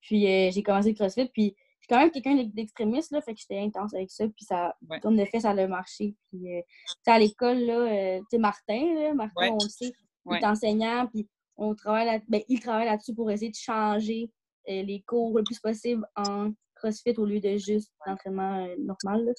[0.01, 1.29] Puis euh, j'ai commencé le CrossFit.
[1.29, 4.25] Puis suis quand même quelqu'un d'ex- d'extrémiste, là, fait que j'étais intense avec ça.
[4.27, 4.99] Puis ça, Ouais.
[4.99, 6.15] comme de fait, ça a marché.
[6.29, 6.61] Puis euh,
[7.07, 9.49] à l'école, là, euh, tu sais, Martin, là, Martin, Ouais.
[9.51, 9.91] on le sait,
[10.29, 11.07] il est enseignant.
[11.07, 14.29] Puis on travaille là, ben, il travaille là-dessus pour essayer de changer
[14.69, 19.33] euh, les cours le plus possible en CrossFit au lieu de juste l'entraînement euh, normal.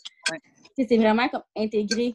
[0.77, 2.15] C'est vraiment comme intégré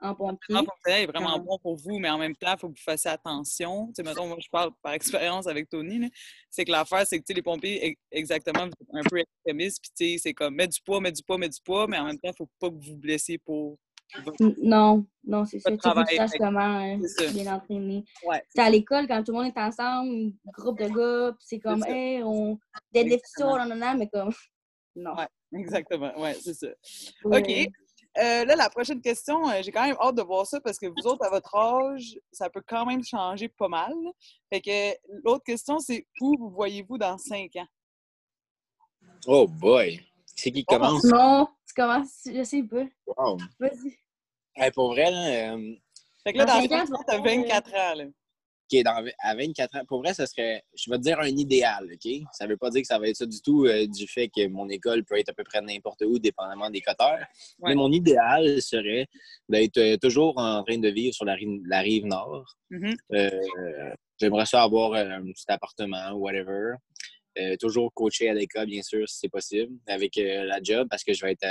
[0.00, 0.36] en pompier.
[0.50, 2.84] L'entraînement fonctionnel est vraiment bon pour vous, mais en même temps, il faut que vous
[2.84, 3.86] fassiez attention.
[3.88, 6.10] Tu sais, mettons, moi, je parle par expérience avec Tony.
[6.50, 9.18] C'est que l'affaire, c'est que tu sais, les pompiers, e- exactement, vous êtes un peu
[9.18, 9.80] extrémistes.
[9.82, 11.98] Puis, tu sais, c'est comme mettre du poids, mettre du poids, mettre du poids, mais
[11.98, 13.78] en même temps, il ne faut pas que vous vous blessiez pour.
[14.62, 15.70] Non, non, c'est ça.
[15.70, 17.32] Tu saches comment c'est ça.
[17.32, 18.04] bien entraîner.
[18.24, 18.42] Ouais.
[18.54, 22.22] C'est à l'école, quand tout le monde est ensemble, groupe de gars, c'est comme, hey,
[22.22, 22.58] on
[22.92, 24.30] deadlift ça, non, non, non, mais comme,
[24.96, 25.16] non.
[25.16, 25.26] Ouais.
[25.52, 26.68] Exactement, ouais, c'est ça.
[27.24, 27.40] Ouais.
[27.40, 27.72] OK.
[28.18, 30.86] Euh, là, la prochaine question, euh, j'ai quand même hâte de voir ça parce que
[30.86, 33.92] vous autres, à votre âge, ça peut quand même changer pas mal.
[34.50, 37.66] Fait que l'autre question, c'est où vous voyez-vous dans cinq ans?
[39.26, 40.00] Oh boy!
[40.34, 41.04] C'est qui commence?
[41.04, 42.84] Non, tu commences, je sais pas.
[43.06, 43.36] Wow!
[43.60, 43.98] Vas-y.
[44.54, 45.74] Hey, pour vrai, là, euh,
[46.24, 48.04] Fait que là, Dans dans cinq ans, t'as vas faire, 24 ans, là.
[48.72, 51.88] OK, dans- à 24 ans, pour vrai, ça serait, je vais te dire un idéal,
[51.92, 52.12] OK?
[52.32, 54.46] Ça veut pas dire que ça va être ça du tout, euh, du fait que
[54.48, 57.18] mon école peut être à peu près n'importe où, dépendamment des coteurs.
[57.60, 57.70] Ouais.
[57.70, 59.06] Mais mon idéal serait
[59.48, 62.56] d'être euh, toujours en train de vivre sur la rive, la rive nord.
[62.70, 62.96] Mhm.
[63.12, 63.30] Euh,
[64.18, 66.76] J'aimerais ça avoir un petit appartement, whatever.
[67.60, 71.22] Toujours coacher à l'école, bien sûr, si c'est possible, avec la job, parce que je
[71.22, 71.46] vais être,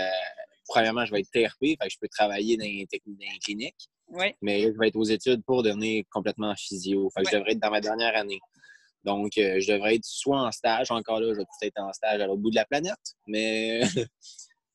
[0.68, 3.88] premièrement, je vais être TRP, fait que je peux travailler dans les, dans les cliniques.
[4.10, 4.36] Ouais.
[4.42, 7.10] Mais je vais être aux études pour devenir complètement physio.
[7.10, 8.40] Fait que je devrais être dans ma dernière année.
[9.04, 11.94] Donc, euh, je devrais être soit en stage, encore là, je vais peut-être être en
[11.94, 13.82] stage à l'autre bout de la planète, mais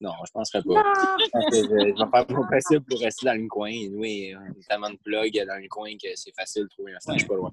[0.01, 0.75] non, je penserais pas.
[0.75, 0.83] Non!
[1.19, 3.73] Je pense que je, je vais faire mon possible pour rester dans le coin.
[3.95, 4.33] Oui,
[4.69, 7.53] tellement de plugs dans le coin que c'est facile de trouver un stage pas loin.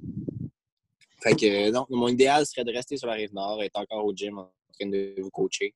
[1.23, 4.13] Fait que, non, mon idéal serait de rester sur la rive nord, être encore au
[4.13, 5.73] gym en train de vous coacher.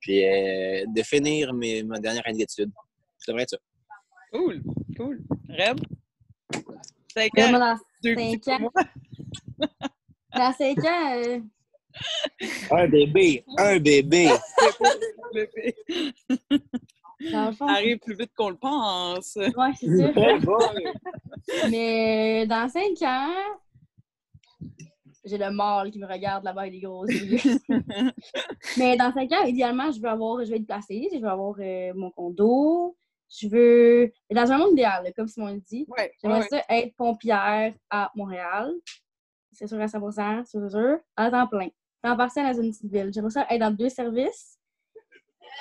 [0.00, 2.72] Puis euh, de finir mes, ma dernière année d'études.
[3.18, 3.58] Ça devrait être ça.
[4.32, 4.62] Cool,
[4.96, 5.22] cool.
[5.48, 5.80] Reb?
[7.14, 8.70] Cinq ans, dans deux cinq ans.
[10.34, 11.38] Dans 5 ans, euh,
[12.72, 13.44] Un bébé!
[13.56, 14.28] Un bébé!
[17.32, 19.36] dans le fond, Ça arrive plus vite qu'on le pense.
[19.36, 20.12] ouais, c'est
[20.44, 20.92] boy!
[21.70, 23.32] Mais dans 5 ans,
[25.24, 27.38] j'ai le mâle qui me regarde là-bas avec les gros yeux.
[28.76, 31.54] Mais dans 5 ans, idéalement, je veux avoir, je vais être placée, je veux avoir
[31.60, 32.96] euh, mon condo.
[33.30, 34.12] Je veux.
[34.30, 36.48] Dans un monde idéal, comme Simon le dit, Ouais, j'aimerais ouais.
[36.48, 38.72] ça être pompière à Montréal.
[39.52, 40.98] C'est sûr à 100%, c'est sûr.
[41.16, 41.68] À temps plein.
[42.02, 43.10] Temps partiel dans une petite ville.
[43.12, 44.58] J'aimerais ça être dans deux services.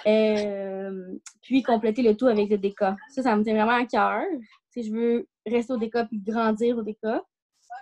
[0.07, 2.97] Euh, puis compléter le tout avec le DK.
[3.09, 4.23] Ça, ça me tient vraiment à cœur.
[4.71, 7.21] Sais, je veux rester au DK puis grandir au DK.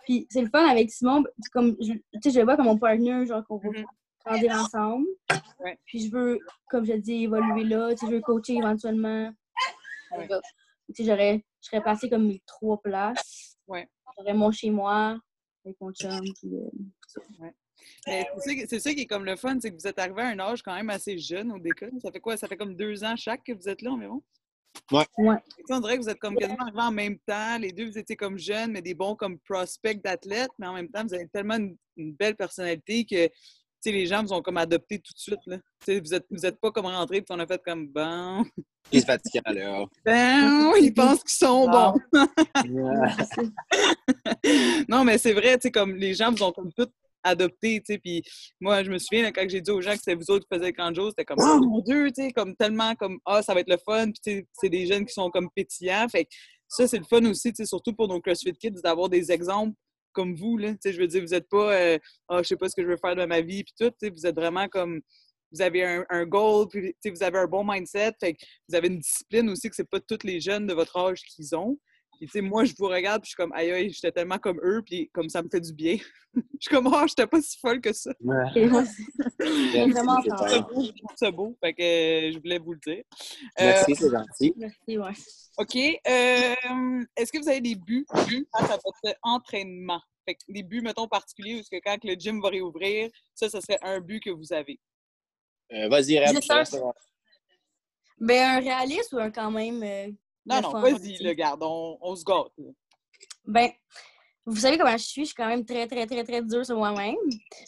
[0.06, 2.78] Puis c'est le fun avec Simon, comme je, tu sais, je le vois comme mon
[2.78, 3.86] partner, genre qu'on va Mhm.
[4.26, 5.08] grandir ensemble.
[5.60, 5.80] Ouais.
[5.86, 6.40] Puis je veux,
[6.70, 7.92] comme je dis, évoluer là.
[8.00, 9.32] Je veux coacher éventuellement.
[10.18, 10.28] Ouais.
[10.94, 13.58] Tu sais, je serais passée comme mes trois places.
[13.68, 13.88] Ouais.
[14.18, 15.20] J'aurais mon chez moi
[15.64, 16.20] avec mon chum.
[16.42, 16.70] Puis, euh,
[18.08, 20.22] c'est ça qui- c'est ça qui est comme le fun, c'est que vous êtes arrivé
[20.22, 21.86] à un âge quand même assez jeune au DK.
[22.02, 22.38] Ça fait quoi?
[22.38, 24.22] Ça fait comme deux ans chaque que vous êtes là environ?
[24.92, 25.06] Ouais.
[25.18, 25.36] Ouais.
[25.70, 27.58] On dirait que vous êtes comme quasiment arrivés en même temps.
[27.58, 30.90] Les deux, vous étiez comme jeunes, mais des bons comme prospects d'athlètes, mais en même
[30.90, 33.30] temps, vous avez tellement une, une belle personnalité que
[33.82, 35.40] sais, les gens vous ont comme adopté tout de suite.
[35.46, 35.58] Là.
[35.58, 38.46] Tu sais, Vous n'êtes vous êtes pas comme rentrés et on a fait comme bon.
[38.92, 39.86] C'est fatigant, là.
[40.06, 41.94] Ben, ils pensent qu'ils sont bons.
[44.90, 46.90] Non, mais c'est vrai, tu sais, comme les gens vous ont comme tout
[47.24, 48.24] adopté, tu sais, puis
[48.60, 50.56] moi, je me souviens, là, quand j'ai dit aux gens que c'était vous autres qui
[50.56, 53.20] faisaient le camp de jour, c'était comme, oh mon Dieu, tu sais, comme tellement comme,
[53.26, 55.50] ah, ça va être le fun, puis tu sais, c'est des jeunes qui sont comme
[55.56, 56.32] pétillants, fait que
[56.68, 59.76] ça, c'est le fun aussi, tu sais, surtout pour nos CrossFit Kids, d'avoir des exemples
[60.12, 61.98] comme vous, là, je veux dire, vous n'êtes pas, euh,
[62.30, 64.26] ah, je sais pas ce que je veux faire de ma vie, puis tout, vous
[64.26, 65.02] êtes vraiment comme,
[65.52, 68.14] vous avez un, goal, puis vous avez un bon mindset,
[68.70, 71.56] vous avez une discipline aussi que c'est pas tous les jeunes de votre âge qu'ils
[71.56, 71.78] ont.
[72.22, 74.38] Puis, tu sais, moi, je vous regarde, puis je suis comme, aïe, aïe, j'étais tellement
[74.38, 75.98] comme eux, puis comme ça me fait du bien.
[76.36, 78.12] je suis comme, oh, j'étais pas si folle que ça.
[78.20, 78.46] Ouais.
[78.54, 80.22] C'est vraiment.
[80.22, 81.58] Je trouve ça beau, je trouve ça beau.
[81.60, 83.04] Fait que euh, je voulais vous le dire.
[83.60, 84.54] Euh, Merci, c'est gentil.
[84.56, 85.14] Merci, ouais.
[85.58, 85.76] OK.
[85.76, 90.02] euh, Est-ce que vous avez des buts face à votre entraînement?
[90.24, 93.60] Fait que des buts, mettons, particuliers, parce que quand le gym va réouvrir, ça, ce
[93.62, 94.80] serait un but que vous avez?
[95.74, 96.32] Euh, Vas-y, un.
[98.20, 100.16] Ben, un réaliste ou un quand même.
[100.46, 102.52] Non, non, vas-y, le garde, on, on se gâte.
[103.46, 103.70] Ben,
[104.46, 106.78] vous savez comment je suis, je suis quand même très, très, très, très dure sur
[106.78, 107.16] moi-même.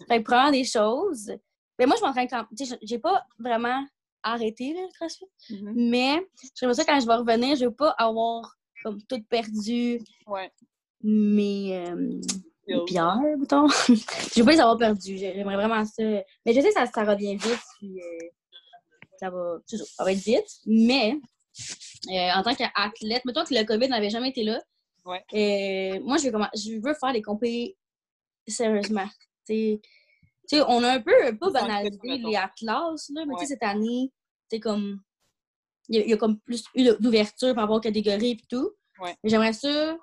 [0.07, 1.31] Fait que prendre des choses.
[1.77, 2.45] Ben, moi, je m'entraîne quand.
[2.57, 3.85] Tu sais, j'ai pas vraiment
[4.23, 5.73] arrêté là, le CrossFit, Mhm.
[5.89, 10.49] mais j'aimerais ça quand je vais revenir, je veux pas avoir comme tout perdu Ouais.
[11.03, 12.19] mes, euh,
[12.85, 13.67] pierres, mettons.
[13.87, 15.17] je veux pas les avoir perdues.
[15.17, 16.03] J'aimerais vraiment ça.
[16.03, 18.27] Mais je sais que ça, ça revient vite, puis euh,
[19.19, 19.57] ça va.
[19.67, 20.47] ça va être vite.
[20.65, 21.17] Mais
[22.09, 24.61] euh, en tant qu'athlète, mettons que le COVID n'avait jamais été là.
[25.05, 25.23] Ouais.
[25.33, 27.77] euh, moi, je veux, comment, je veux faire des compés
[28.47, 29.07] sérieusement.
[30.67, 33.45] On a un peu pas banalisé les atlas, là, mais Ouais.
[33.45, 34.11] cette année,
[34.49, 35.01] c'est comme.
[35.89, 38.37] Il y, a- il y a comme plus eu d'ouverture par rapport aux catégories et
[38.49, 38.71] tout.
[39.01, 39.15] Ouais.
[39.25, 39.97] J'aimerais ça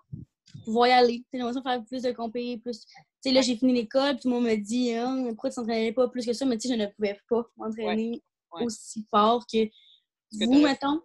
[0.64, 1.24] pouvoir y aller.
[1.32, 2.80] J'aimerais ça faire plus de compés, plus.
[2.84, 5.92] Tu sais, là, j'ai fini l'école, tout le monde me dit Ah, pourquoi tu t'entraînais
[5.92, 6.44] pas plus que ça?
[6.44, 8.64] Mais tu sais, je ne pouvais pas m'entraîner Ouais.
[8.64, 11.00] aussi fort que que vous, mettons.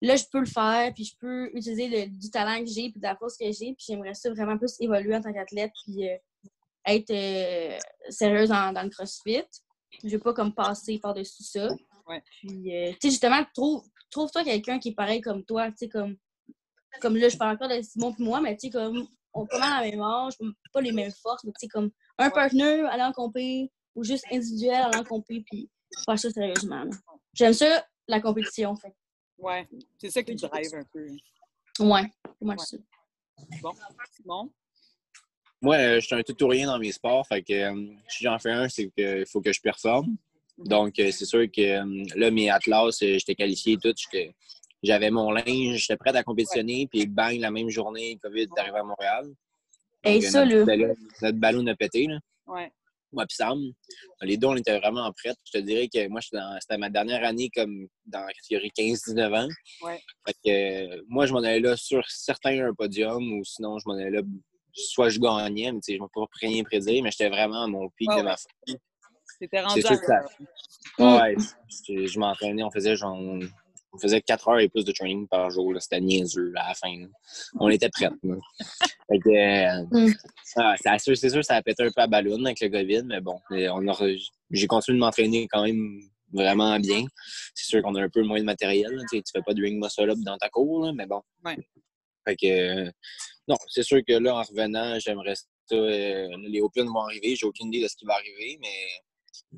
[0.00, 3.00] Là, je peux le faire, puis je peux utiliser le- du talent que j'ai, puis
[3.00, 6.08] de la force que j'ai, puis j'aimerais ça vraiment plus évoluer en tant qu'athlète, puis
[6.08, 6.16] euh,
[6.86, 9.42] être euh, sérieuse dans, dans le CrossFit.
[10.04, 11.68] Je veux pas comme passer par-dessus ça.
[12.06, 12.22] Ouais.
[12.38, 15.88] Puis, euh, tu sais, justement, trouve, trouve-toi quelqu'un qui est pareil comme toi, tu sais,
[15.88, 16.16] comme,
[17.00, 19.46] comme là, je parle encore de Simon puis moi, mais tu sais, comme, on a
[19.46, 20.34] pas mal la même âge,
[20.72, 24.82] pas les mêmes forces, mais tu sais, comme un partner allant compé, ou juste individuel
[24.92, 25.68] allant compé, puis
[26.04, 26.84] faire ça sérieusement.
[27.34, 28.94] J'aime ça, la compétition, fait.
[29.38, 29.68] Ouais.
[29.98, 31.06] C'est ça qui drive un peu.
[31.80, 32.84] Ouais, moi, je suis
[33.62, 33.72] Bon.
[34.24, 34.50] Bon.
[35.60, 37.26] Moi, euh, je suis un tout ou rien dans mes sports.
[37.26, 40.16] Fait que euh, si j'en fais un, c'est qu'il faut que je performe.
[40.58, 43.94] Donc, euh, c'est sûr que là, mes Atlas, j'étais qualifié et tout.
[44.82, 46.86] J'avais mon linge, j'étais prêt à compétitionner.
[46.86, 49.24] Puis, bang, la même journée, COVID est arrivé à Montréal.
[50.04, 50.64] Donc, euh, ça, notre là.
[50.64, 52.06] ballon, notre ballon a pété.
[52.06, 52.18] Là.
[52.46, 52.72] Ouais.
[53.12, 53.58] Moi puis Sam,
[54.22, 55.34] les deux, on était vraiment prêts.
[55.46, 59.48] Je te dirais que moi, c'était ma dernière année comme dans la catégorie 15-19 ans.
[59.82, 60.00] Ouais.
[60.26, 63.88] Fait que euh, moi, je m'en allais là sur certains un podium ou sinon, je
[63.88, 64.22] m'en allais là,
[64.72, 67.88] soit je gagnais, mais je ne peux pas rien prédire, mais j'étais vraiment à mon
[67.90, 68.78] pic Ouais, de ma forme.
[69.40, 70.24] C'était rendu que ça-.
[70.98, 71.36] Ouais,
[71.88, 73.18] je, je m'entraînais, on faisait genre.
[73.92, 75.72] On faisait 4 heures et plus de training par jour.
[75.72, 75.80] là.
[75.80, 76.94] C'était niaiseux là, à la fin.
[77.00, 77.06] là.
[77.58, 78.08] On était prêts.
[78.20, 80.12] que, euh, Mm.
[80.56, 83.02] ah, c'est sûr, c'est sûr, ça a pété un peu à ballon avec le COVID,
[83.04, 83.40] mais bon,
[84.50, 86.00] j'ai continué de m'entraîner quand même
[86.32, 87.04] vraiment bien.
[87.54, 88.90] C'est sûr qu'on a un peu moins de matériel.
[88.92, 89.02] là.
[89.10, 91.22] Tu tu fais pas de ring muscle up dans ta cour, là, mais bon.
[91.44, 91.56] Ouais.
[92.26, 92.46] Fait que,
[92.86, 92.90] euh,
[93.48, 95.44] non, c'est sûr que là, en revenant, j'aimerais ça.
[95.72, 97.34] euh, les Open vont arriver.
[97.36, 98.68] J'ai aucune idée de ce qui va arriver, mais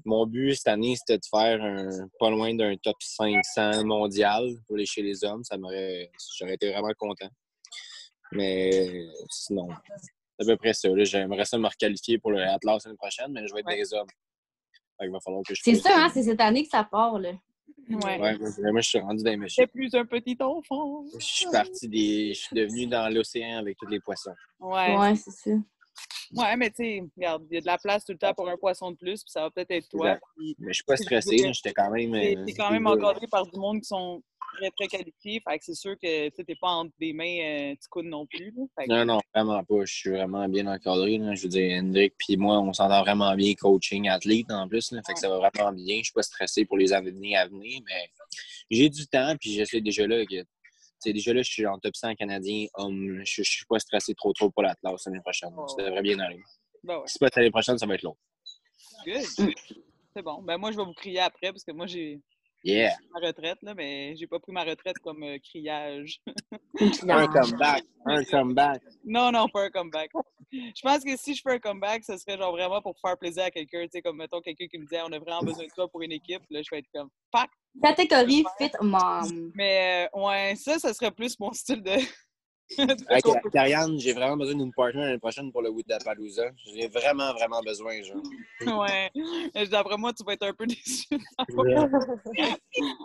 [0.04, 1.88] mon but cette année, c'était de faire un,
[2.18, 5.44] pas loin d'un top 500 mondial pour les chez les hommes.
[5.44, 7.28] Ça m'aurait, j'aurais été vraiment content.
[8.32, 9.68] Mais sinon,
[10.38, 10.88] c'est à peu près ça.
[10.88, 11.04] là.
[11.04, 13.76] J'aimerais ça me requalifier pour le Atlas l'année prochaine, mais je vais être Ouais.
[13.76, 14.08] des hommes.
[14.98, 17.18] Fait qu'il va falloir que je C'est ça, hein, c'est cette année que ça part,
[17.18, 17.32] là.
[17.88, 18.20] Ouais.
[18.20, 19.48] Ouais, moi, moi, je suis rendu dans les.
[19.48, 21.04] J'étais plus un petit enfant.
[21.18, 22.32] Je suis parti des.
[22.34, 24.34] Je suis devenu dans l'océan avec tous les poissons.
[24.60, 24.96] Ouais.
[24.96, 25.50] Ouais, c'est ça.
[26.34, 28.48] Ouais, mais tu sais, regarde, il y a de la place tout le temps pour
[28.48, 30.16] un poisson de plus, puis ça va peut-être être toi.
[30.36, 32.12] Puis Mais je suis pas stressé, j'étais quand même.
[32.12, 34.22] T'es euh, quand même encadré par du monde qui sont
[34.56, 35.42] très, très qualifiés.
[35.48, 38.26] Fait que c'est sûr que tu n'es pas entre des mains euh, tu coudes non
[38.26, 38.52] plus.
[38.56, 38.62] là.
[38.78, 39.84] Fait que- Non, non, vraiment pas.
[39.84, 41.18] Je suis vraiment bien encadré.
[41.18, 41.34] là.
[41.34, 44.92] Je veux dire, Hendrik puis moi, on s'entend vraiment bien coaching athlète en plus.
[44.92, 45.00] Là.
[45.04, 45.98] Fait que ça va vraiment bien.
[45.98, 48.08] Je suis pas stressé pour les années à venir, mais
[48.70, 50.44] j'ai du temps, puis je sais déjà là que.
[51.06, 53.22] Déjà là, je suis en top 100 canadien homme.
[53.24, 55.50] Je, je suis pas stressé trop trop pour l'Atlas l'année prochaine.
[55.56, 55.66] Oh.
[55.68, 56.40] Ça devrait bien aller.
[56.84, 58.18] Ben ouais, Si c'est pas l'année prochaine, ça va être l'autre.
[59.06, 59.54] good.
[60.14, 60.42] C'est bon.
[60.42, 62.20] Ben moi, je vais vous crier après parce que moi, j'ai
[62.62, 62.94] Yeah.
[63.12, 66.20] ma retraite, là, mais j'ai pas pris ma retraite comme euh, criage.
[67.08, 67.84] Un comeback.
[68.06, 68.82] Un comeback.
[69.04, 70.10] non, non, pas un comeback.
[70.52, 73.44] Je pense que si je fais un comeback, ce serait genre vraiment pour faire plaisir
[73.44, 73.82] à quelqu'un.
[73.84, 76.02] Tu sais, comme mettons quelqu'un qui me dit on a vraiment besoin de toi pour
[76.02, 76.42] une équipe.
[76.50, 77.50] Là, je vais être comme fuck.
[77.82, 79.52] Catégorie fit mom.
[79.54, 81.92] Mais euh, ouais, ça, ça serait plus mon style de.
[83.08, 86.50] Avec Karianne, j'ai vraiment besoin d'une partner l'année prochaine pour le Woodapalooza.
[86.72, 88.22] J'ai vraiment, vraiment besoin, genre.
[88.80, 89.10] ouais.
[89.70, 91.06] D'après moi, tu vas être un peu déçu.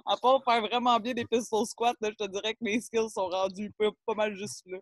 [0.06, 3.10] à part faire vraiment bien des pistol squats, là, je te dirais que mes skills
[3.10, 4.78] sont rendus pas, pas mal juste là.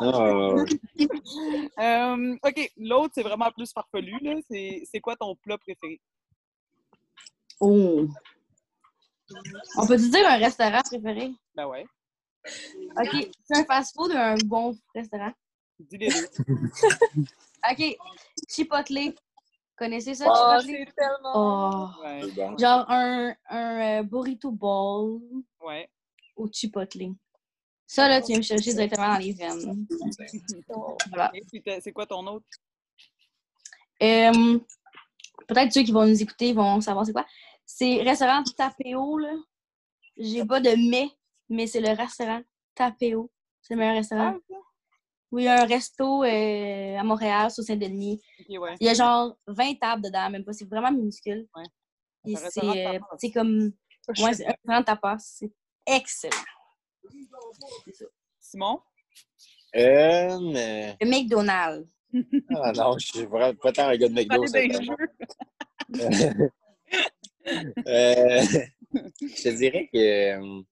[0.00, 0.64] Oh.
[2.48, 4.18] OK, l'autre, c'est vraiment plus farfelu.
[4.20, 4.34] là.
[4.50, 6.00] C'est c'est quoi ton plat préféré?
[7.60, 8.06] Oh.
[9.78, 11.32] On peut-tu dire un restaurant préféré?
[11.54, 11.86] Ben ouais.
[13.00, 13.28] OK.
[13.44, 15.32] C'est un fast-food ou un bon restaurant?
[15.78, 16.28] Dis les deux.
[17.70, 17.96] OK.
[18.48, 19.14] Chipotle.
[19.76, 20.86] Connaissez ça, Oh, Chipotle?
[20.86, 21.32] c'est tellement.
[21.98, 22.02] Oh.
[22.02, 22.30] Ouais.
[22.32, 22.56] Bon.
[22.56, 25.20] Genre un, un euh, burrito bowl
[25.60, 25.88] Ouais.
[26.36, 27.12] au Chipotle.
[27.86, 29.86] Ça, là, tu viens me chercher directement dans les veines.
[31.10, 31.30] Voilà.
[31.34, 32.46] Et puis, t'as- c'est quoi ton autre?
[34.02, 34.58] Euh,
[35.46, 37.24] Peut-être ceux qui vont nous écouter vont savoir c'est quoi.
[37.64, 39.32] C'est restaurant Tapéo, là.
[40.16, 41.08] J'ai pas de mais,
[41.48, 42.42] mais c'est le restaurant
[42.74, 43.30] Tapéo.
[43.62, 44.36] C'est le meilleur restaurant.
[44.36, 44.56] Ah?
[45.32, 48.20] Oui, il y a un resto euh, à Montréal, sur Saint-Denis.
[48.48, 48.74] Ouais.
[48.80, 50.52] Il y a genre 20 tables dedans, même pas.
[50.52, 51.48] C'est vraiment minuscule.
[51.54, 51.64] Ouais.
[52.26, 53.72] Et c'est euh, c'est comme.
[54.08, 55.16] Ouais, c'est un restaurant de tapas.
[55.18, 55.52] C'est
[55.86, 56.36] excellent.
[58.40, 58.80] Simon?
[59.74, 60.96] Euh, mais...
[61.00, 61.88] Le McDonald's.
[62.54, 64.44] Ah non, je suis vraiment pas tant un gars de McDo.
[67.86, 68.42] Euh,
[69.22, 70.62] je te dirais que euh,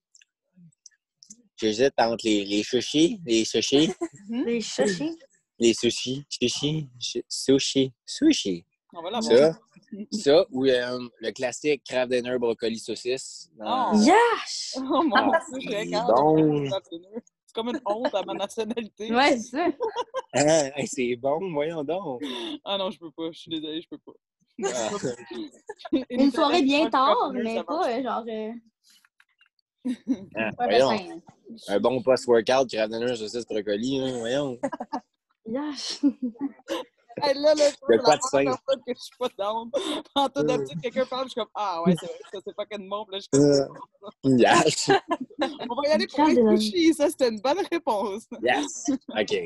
[1.57, 3.91] j'hésite entre les, les sushis, les sushis,
[4.29, 5.17] Les sushis?
[5.59, 8.65] les sushis, sushis, su- sushi, sushi.
[8.93, 9.55] On va l'avoir.
[9.55, 9.59] Ça,
[10.11, 13.51] ça ou euh, le classique craft dinner brocoli saucisse.
[13.61, 13.91] Oh.
[13.95, 14.75] Yash!
[14.77, 16.71] Oh mon dieu, incapable Bon.
[17.47, 19.13] C'est comme une honte à ma nationalité.
[19.15, 19.67] Ouais, c'est ça.
[20.33, 22.23] Ah, hey, c'est bon, voyons donc.
[22.65, 23.31] Ah non, je peux pas.
[23.33, 24.13] Je suis désolée, je peux pas.
[24.73, 24.91] Ah.
[26.11, 28.25] Une soirée bien tard, mais mais pas euh, genre.
[28.29, 28.51] euh,
[30.37, 31.21] Ah, pas voyons,
[31.69, 34.59] un bon post-workout craft dinner saucisse brocoli, hein, voyons.
[35.47, 36.01] Yash!
[37.23, 38.59] Hey, là, là, quoi la de première sain.
[38.65, 39.71] fois que je suis pas down.
[40.17, 42.89] En tout d'habitude, quelqu'un parle, je suis comme Ah ouais, c'est vrai, ça c'est fucking
[42.89, 43.05] bon.
[43.05, 43.67] Puis là, je suis Euh,
[44.23, 44.91] comme Yes.
[45.71, 46.57] On va y aller pour les Calme.
[46.57, 46.95] sushis.
[46.95, 48.25] Ça, c'était une bonne réponse.
[48.43, 48.87] Yes.
[49.17, 49.39] OK.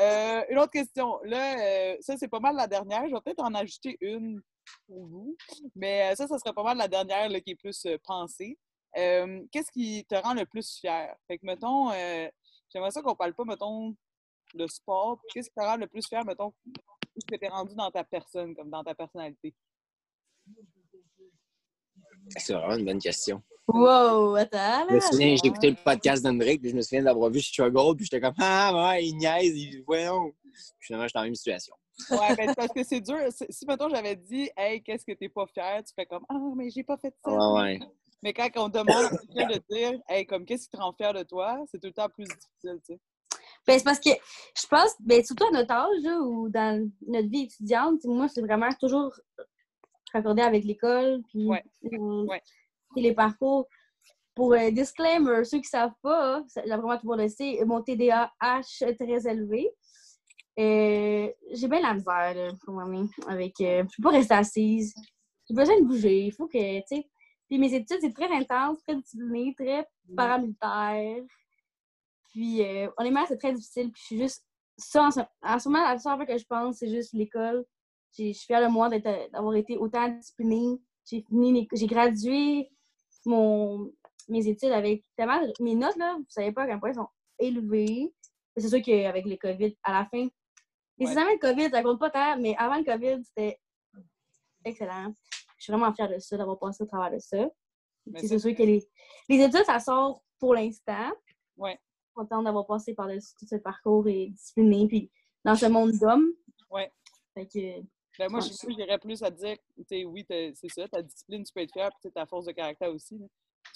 [0.00, 1.20] Euh, une autre question.
[1.24, 3.04] Là, euh, ça, c'est pas mal la dernière.
[3.08, 4.40] Je vais peut-être en ajouter une
[4.88, 5.36] pour vous.
[5.76, 8.58] Mais euh, ça, ça serait pas mal la dernière là, qui est plus euh, pensée.
[8.96, 11.14] Euh, Qu'est-ce qui te rend le plus fier?
[11.26, 12.28] Fait que, mettons, euh,
[12.72, 13.94] j'aimerais ça qu'on parle pas, mettons,
[14.54, 15.20] de sport.
[15.32, 18.54] Qu'est-ce qui te rend le plus fier, mettons, où tu t'es rendu dans ta personne,
[18.54, 19.54] comme dans ta personnalité?
[22.36, 23.42] C'est vraiment une bonne question.
[23.68, 27.30] Wow, attends, Je me souviens, j'ai écouté le podcast d'Hendrick, puis je me souviens d'avoir
[27.30, 30.32] vu Struggle, puis j'étais comme Ah, ouais, il niaise, il voyons.
[30.42, 31.74] Puis finalement, j'étais dans la même situation.
[32.10, 33.18] Ouais, ben, c'est parce que c'est dur.
[33.30, 35.82] Si, si, mettons, j'avais dit, hey, qu'est-ce que t'es pas fier?
[35.84, 37.30] Tu fais comme, ah, mais j'ai pas fait ça.
[37.30, 37.80] Ouais, ouais.
[38.22, 41.12] Mais quand on demande à quelqu'un de dire, hey, comme, qu'est-ce qui te rend fier
[41.14, 41.64] de toi?
[41.70, 43.00] C'est tout le temps plus difficile, tu sais.
[43.66, 47.28] Ben, c'est parce que je pense, ben, surtout à notre âge, là, ou dans notre
[47.28, 49.12] vie étudiante, moi, c'est vraiment toujours
[50.12, 51.62] raccordé avec l'école, puis Ouais.
[51.92, 52.26] euh,
[52.96, 53.66] les parcours.
[54.34, 58.30] Pour euh, disclaimer, ceux qui ne savent pas, là, vraiment tout le sait, mon TDAH
[58.82, 59.68] est très élevé.
[60.60, 62.84] Euh, j'ai bien la misère, là, pour moi,
[63.26, 63.60] avec...
[63.60, 64.94] euh, je peux pas rester assise.
[65.48, 66.26] J'ai besoin de bouger.
[66.26, 67.08] Il faut que, tu sais...
[67.48, 71.22] Puis mes études, c'est très intense, très discipliné, très paramilitaire.
[72.30, 73.90] Puis, euh, honnêtement, c'est très difficile.
[73.90, 74.44] Puis, je suis juste.
[74.76, 77.64] Ça, en ce, en ce moment, la seule que je pense, c'est juste l'école.
[78.16, 80.78] J'ai- Je suis fière de moi d'avoir été autant disciplinée.
[81.10, 82.68] J'ai fini, j'ai gradué
[83.24, 83.90] mon,
[84.28, 85.40] mes études avec tellement.
[85.60, 87.08] Mes notes, là, vous savez pas à quel point elles sont
[87.38, 88.12] élevées.
[88.56, 90.28] C'est sûr qu'avec le COVID, à la fin.
[90.98, 91.12] Les Ouais.
[91.12, 93.58] examens de COVID, ça compte pas tant, mais avant le COVID, c'était
[94.64, 95.14] excellent.
[95.58, 97.38] Je suis vraiment fière de ça, d'avoir passé au travers de ça.
[98.14, 98.86] Ça, C'est sûr que les,
[99.28, 101.10] les études, ça sort pour l'instant.
[101.56, 101.78] Ouais.
[102.14, 105.10] Contente d'avoir passé par le- tout ce parcours et discipliné, puis
[105.44, 106.32] dans ce monde d'hommes.
[106.70, 106.90] Ouais.
[107.34, 107.80] Fait que,
[108.18, 111.60] Ben, moi, j'irais plus à dire, tu sais, oui, c'est ça, ta discipline, tu peux
[111.60, 113.18] être fier, puis tu ta force de caractère aussi.
[113.18, 113.26] Là.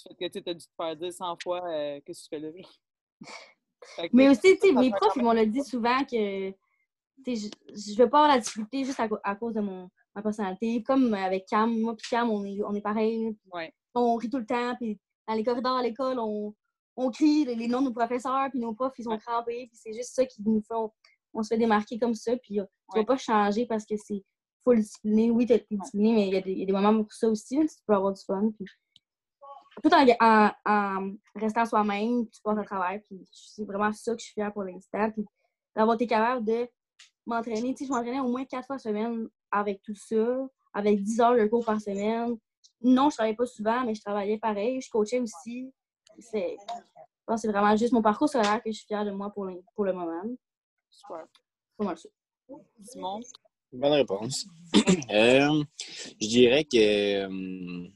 [0.09, 2.49] Fait que tu as dû te faire dire 100 fois euh, que tu fais là.
[3.97, 6.57] Fait que, Mais aussi, tu mes profs, ils m'ont le dit souvent que tu
[7.37, 10.83] je ne vais pas avoir la difficulté juste à, à cause de mon, ma personnalité.
[10.83, 13.37] Comme avec Cam, moi puis Cam, on est, on est pareil.
[13.53, 13.73] Ouais.
[13.95, 14.99] On rit tout le temps, puis
[15.29, 16.55] dans les corridors à l'école, on,
[16.97, 19.77] on crie les, les noms de nos professeurs, puis nos profs, ils sont crampés, puis
[19.81, 20.91] c'est juste ça qui nous fait, on,
[21.35, 23.01] on se fait démarquer comme ça, puis euh, tu Ouais.
[23.01, 24.23] vas pas changer parce que c'est
[24.65, 25.31] full discipliné.
[25.31, 27.29] Oui, t'es discipliné, mais il y, a des- il y a des moments pour ça
[27.29, 27.59] aussi.
[27.59, 28.51] tu peux avoir du fun.
[28.57, 28.67] Puis...
[29.83, 33.01] Tout en, en, en restant soi-même, tu passes à travers.
[33.09, 35.11] Puis c'est vraiment ça que je suis fière pour l'instant.
[35.11, 35.25] Puis
[35.75, 36.69] d'avoir été capable de
[37.25, 37.73] m'entraîner.
[37.75, 41.37] Tu sais, je m'entraînais au moins quatre fois semaine avec tout ça, avec 10 heures
[41.37, 42.37] de cours par semaine.
[42.81, 44.81] Non, je travaillais pas souvent, mais je travaillais pareil.
[44.81, 45.71] Je coachais aussi.
[46.19, 46.57] C'est,
[47.45, 49.93] vraiment juste mon parcours scolaire que je suis fière de moi pour le, pour le
[49.93, 50.23] moment.
[50.91, 51.25] Super.
[51.31, 52.09] C'est pas mal ça.
[52.83, 53.21] Simon?
[53.73, 54.47] Bonne réponse.
[55.11, 55.63] Euh,
[56.21, 57.89] je dirais que euh,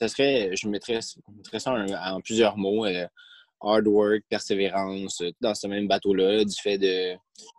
[0.00, 2.84] ça serait, je mettrais, je mettrais ça en, en plusieurs mots.
[2.84, 3.06] euh,
[3.62, 7.16] hard work, persévérance, euh, dans ce même bateau-là, du fait de,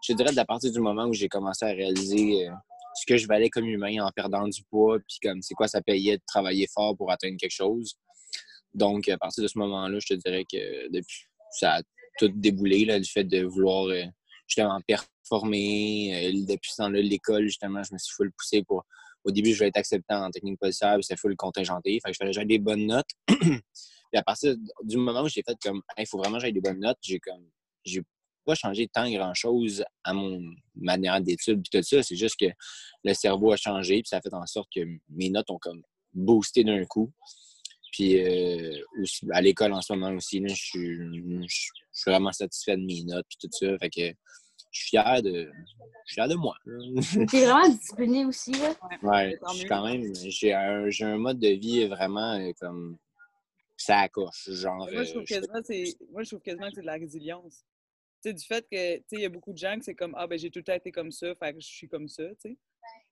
[0.07, 2.51] je dirais, à partir du moment où j'ai commencé à réaliser euh,
[2.95, 5.81] ce que je valais comme humain en perdant du poids, puis comme c'est quoi ça
[5.81, 7.95] payait de travailler fort pour atteindre quelque chose.
[8.73, 11.81] Donc, à partir de ce moment-là, je te dirais que depuis, ça a
[12.17, 14.03] tout déboulé, là, le fait de vouloir euh,
[14.47, 16.31] justement performer.
[16.47, 18.85] Depuis ce temps-là, l'école, justement, je me suis full poussé pour.
[19.23, 21.99] Au début, je voulais être accepté en technique policière, puis c'était full contingenté.
[22.03, 23.09] Fait que je que j'aille des bonnes notes.
[24.11, 26.61] puis à partir du moment où j'ai fait comme, il faut vraiment que j'aille des
[26.61, 27.49] bonnes notes, j'ai comme,
[27.85, 28.01] j'ai
[28.45, 30.41] pas changé tant grand-chose à mon
[30.75, 32.03] manière d'études puis tout ça.
[32.03, 32.47] C'est juste que
[33.03, 35.81] le cerveau a changé, puis ça a fait en sorte que mes notes ont comme
[36.13, 37.11] boosté d'un coup.
[37.93, 40.97] Puis euh, aussi, à l'école en ce moment aussi, là, je, suis,
[41.47, 41.55] je
[41.91, 43.77] suis vraiment satisfait de mes notes puis tout ça.
[43.79, 44.15] Fait que
[44.71, 45.51] je suis fier de,
[46.05, 46.55] je suis fier de moi.
[47.29, 48.73] T'es vraiment discipliné aussi, là.
[49.03, 52.97] Ouais, je suis quand même, j'ai un, j'ai un mode de vie vraiment euh, comme
[53.81, 54.07] ça.
[54.47, 56.85] Genre, Moi, je trouve euh, je- quasiment, c'est- moi, je trouve quasiment que c'est de
[56.85, 57.65] la résilience.
[58.23, 59.95] Tu sais, du fait que, tu sais, il y a beaucoup de gens que c'est
[59.95, 62.07] comme, ah, ben, j'ai tout le temps été comme ça, fait que je suis comme
[62.07, 62.57] ça, tu sais.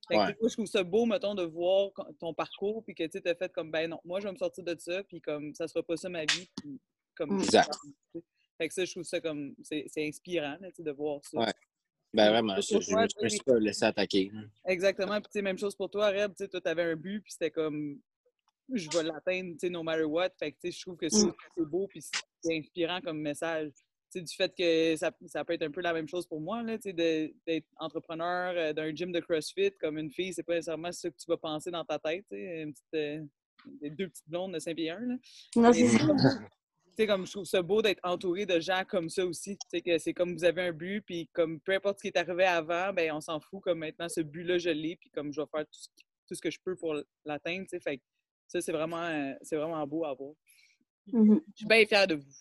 [0.08, 0.36] Fait que, Ouais.
[0.50, 3.52] je trouve ça beau, mettons, de voir ton parcours, puis que, tu sais, t'as fait
[3.52, 5.98] comme, ben non, moi, je vais me sortir de ça, puis comme, ça sera pas
[5.98, 6.80] ça ma vie, puis
[7.16, 7.36] comme...
[7.38, 7.42] Mm.
[7.42, 7.74] Exact.
[8.58, 11.24] Fait que ça, je trouve ça comme, c'est c'est inspirant, là, tu sais, de voir
[11.24, 11.40] ça.
[11.40, 11.54] Ouais.
[12.14, 14.32] ben vraiment, je, je me suis pas laissé attaquer.
[14.66, 15.16] Exactement.
[15.22, 16.32] Puis, tu sais, même chose pour toi, Reb.
[16.36, 18.00] Tu sais, toi, t'avais un but, puis c'était comme,
[18.74, 20.30] je vais l'atteindre, tu sais, no matter what.
[20.38, 21.34] Fait que, tu sais, je trouve que ça, Mm.
[21.58, 22.02] c'est beau, puis
[22.42, 23.72] c'est inspirant comme message.
[24.12, 26.42] Tu sais, du fait que ça, ça peut être un peu la même chose pour
[26.42, 26.94] moi, là, tu sais,
[27.46, 31.14] d'être entrepreneur euh, d'un gym de CrossFit comme une fille, c'est pas nécessairement ce que
[31.16, 33.24] tu vas penser dans ta tête, tu sais, une petite, euh,
[33.92, 35.16] deux petites blondes de Saint-Pierre, là.
[35.56, 39.58] Non, c'est comme je trouve ça beau d'être entouré de gens comme ça aussi.
[39.58, 42.08] Tu sais, que c'est comme vous avez un but, puis comme peu importe ce qui
[42.10, 43.62] est arrivé avant, ben on s'en fout.
[43.62, 45.88] Comme maintenant, ce but-là, je l'ai, puis comme je vais faire tout ce,
[46.28, 46.96] tout ce que je peux pour
[47.26, 47.64] l'atteindre.
[47.64, 48.02] Tu sais, fait
[48.50, 50.34] ça, c'est vraiment, euh, c'est vraiment beau à voir.
[51.08, 51.42] Mhm.
[51.54, 52.32] Je suis bien fière de vous.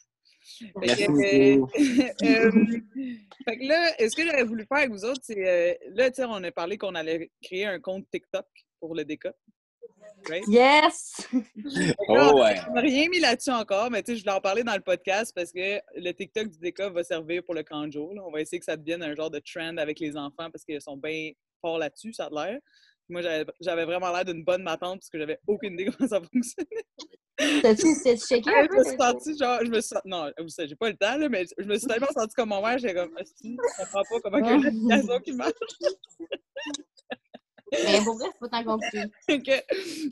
[0.76, 1.61] Merci euh,
[3.44, 6.16] fait que là, est-ce que j'aurais voulu faire avec vous autres, c'est euh, là, tu
[6.16, 8.46] sais, on a parlé qu'on allait créer un compte TikTok
[8.80, 9.28] pour le DK.
[10.28, 10.44] Right?
[10.48, 11.28] Yes!
[12.09, 12.56] Oh ouais.
[12.70, 14.80] On n'a rien mis là-dessus encore, mais tu sais, je voulais en parler dans le
[14.80, 18.14] podcast parce que le TikTok du DK va servir pour le camp de jour.
[18.14, 18.22] là.
[18.26, 20.80] On va essayer que ça devienne un genre de trend avec les enfants parce qu'ils
[20.80, 22.59] sont bien forts là-dessus, ça a l'air.
[23.09, 23.22] Moi,
[23.61, 27.62] j'avais vraiment l'air d'une bonne matante parce que j'avais aucune idée comment ça fonctionnait.
[27.62, 30.76] T'as-tu checké un je me suis sentie genre, je me suis non, vous savez, j'ai
[30.76, 33.16] pas le temps, là, mais je me suis tellement sentie comme mon mère, j'étais comme,
[33.16, 35.52] Asti, je comprends pas comment il y a une application qui marche.
[37.72, 39.02] Mais pour vrai, c'est pas tant compliqué.
[39.26, 39.52] Fait que,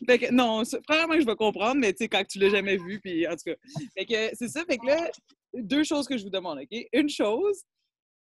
[0.06, 3.00] fait que, non, premièrement, je vais comprendre, mais tu sais, quand tu l'as jamais vu,
[3.00, 3.54] puis en tout cas.
[3.96, 5.10] Fait que c'est ça, fait que là,
[5.54, 6.78] deux choses que je vous demande, OK?
[6.92, 7.62] Une chose,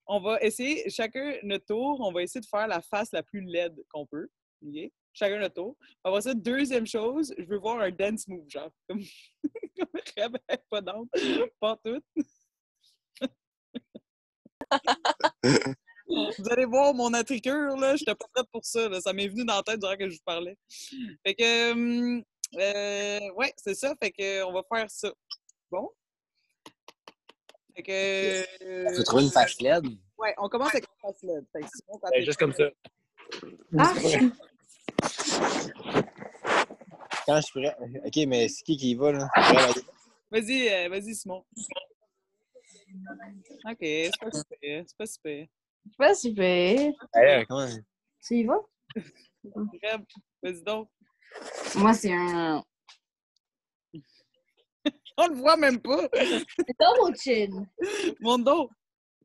[0.07, 3.41] on va essayer, chacun notre tour, on va essayer de faire la face la plus
[3.41, 4.27] laide qu'on peut,
[5.13, 5.77] Chacun notre tour.
[6.03, 9.01] Après ça, deuxième chose, je veux voir un dance move, genre, comme,
[10.15, 10.37] comme
[10.69, 11.05] pas dans,
[11.59, 12.01] pas tout.
[16.07, 19.01] Vous allez voir mon attricure, là, j'étais pas prête pour ça, là.
[19.01, 20.57] ça m'est venu dans la tête durant que je vous parlais.
[21.25, 22.23] Fait que, hum,
[22.57, 25.13] euh, ouais, c'est ça, fait que, on va faire ça.
[25.69, 25.89] Bon?
[27.75, 28.89] Fait que...
[28.89, 29.85] Tu veux trouver une face LED?
[30.17, 31.45] Ouais, on commence avec la face LED.
[31.51, 32.69] Fait que sinon, juste comme ça.
[33.77, 33.93] Ah!
[37.25, 37.75] Quand je suis prêt.
[38.05, 39.29] Ok, mais c'est qui qui y va, là?
[40.31, 41.45] Vas-y, euh, vas-y, Simon.
[43.65, 45.47] OK, c'est pas super, c'est pas super.
[45.83, 46.93] C'est pas super.
[47.13, 47.67] Allez, comment?
[48.25, 48.59] Tu y vas?
[50.41, 50.89] Vas-y donc.
[51.75, 52.63] Moi, c'est un.
[55.17, 56.07] On le voit même pas.
[56.13, 57.65] C'est dans mon chin.
[58.19, 58.69] Mon dos.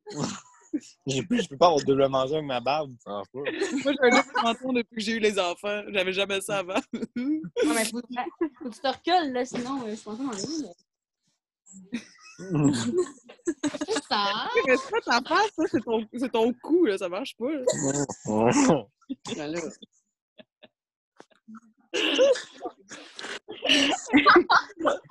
[1.05, 2.93] J'ai plus- Je peux pas avoir double manger avec ma barbe.
[3.03, 3.39] Ça marche pas?
[3.39, 5.81] Moi, j'ai un double menton depuis que j'ai eu les enfants.
[5.89, 6.79] J'avais jamais ça avant.
[7.15, 7.99] Non, mais faut,
[8.59, 10.71] faut que tu te recules, là, sinon, euh, je pense en ligne.
[12.37, 14.47] C'est ça.
[14.67, 17.51] Mais c'est pas ta face, ça, c'est ton, c'est ton cou, là, ça marche pas.
[17.51, 17.61] là.
[19.47, 19.59] Là.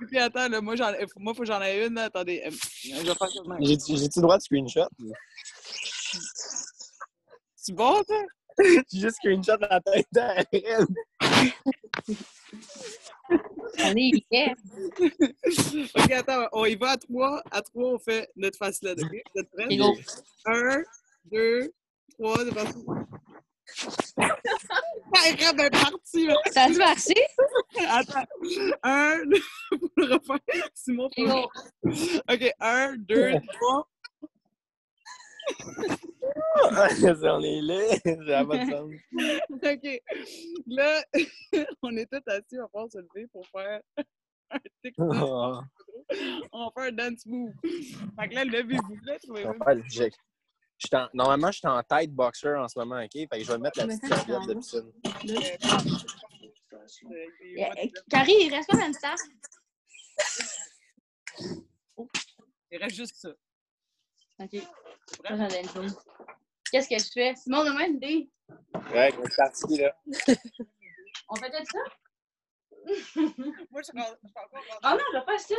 [0.09, 1.95] Puis attends, là, moi, j'en, moi, faut que j'en ai une.
[1.95, 2.05] là.
[2.05, 2.51] Attendez, euh,
[2.83, 2.89] je
[3.61, 4.87] j'ai-tu le droit de screenshot?
[7.57, 8.15] C'est bon, ça?
[8.59, 10.87] J'ai juste screenshot la tête d'Aren.
[13.79, 14.55] On est hier.
[15.95, 17.43] OK, attends, on y va à trois.
[17.51, 18.99] À trois, on fait notre facette.
[19.03, 19.11] OK?
[19.35, 19.77] Vous êtes prêts?
[19.77, 19.95] Go.
[20.47, 20.83] Un,
[21.25, 21.73] deux,
[22.13, 22.85] trois, parti.
[24.29, 26.35] Ah, ben parti, là.
[26.53, 27.27] Ça a dû marcher?
[27.89, 28.25] Attends.
[28.83, 29.43] Un, deux,
[29.79, 30.69] pour le refaire.
[30.75, 31.53] Simon, pour.
[31.85, 33.89] OK, un, deux, trois.
[37.23, 37.81] On est là.
[38.27, 38.91] Ça pas de sens.
[39.51, 40.03] OK.
[40.67, 41.05] Là,
[41.83, 43.81] on est tous assis, on va pouvoir se lever pour faire
[44.51, 45.07] un TikTok.
[45.11, 45.61] Oh.
[46.53, 47.53] On va faire un dance move.
[47.63, 49.51] Fait que là, levez-vous, là, trouvez-vous.
[50.95, 53.11] En- Normalement, je suis en tête boxer en ce moment, OK?
[53.13, 54.93] Fait que je vais mettre la petite serviette de piscine.
[57.57, 59.17] Eh, Carrie, il reste combien de temps?
[62.71, 63.31] Il reste juste ça.
[64.39, 64.53] OK.
[64.53, 65.99] Moi, j'en ai une chose.
[66.70, 67.34] Qu'est-ce que je fais?
[67.37, 68.30] Simon, donne-moi une idée.
[68.93, 69.97] Ouais, on est parti, là.
[71.28, 71.78] On fait peut-être ça?
[73.70, 75.55] Moi, je encore rendu- Ah non, je vais pas ça.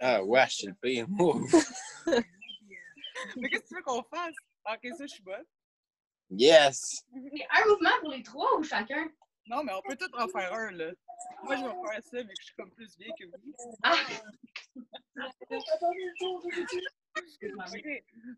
[0.00, 1.06] Ah, ouais, c'est le pire.
[3.36, 4.34] Mais qu'est-ce que tu veux qu'on fasse?
[4.64, 5.44] Ah, Ok, ça, je suis bonne.
[6.30, 7.04] Yes!
[7.12, 9.10] Mais Un mouvement pour les trois ou chacun?
[9.46, 10.90] Non, mais on peut tous en faire un, là.
[11.44, 13.54] Moi, je vais faire ça, que je suis comme plus vieille que vous.
[13.82, 13.96] Ah!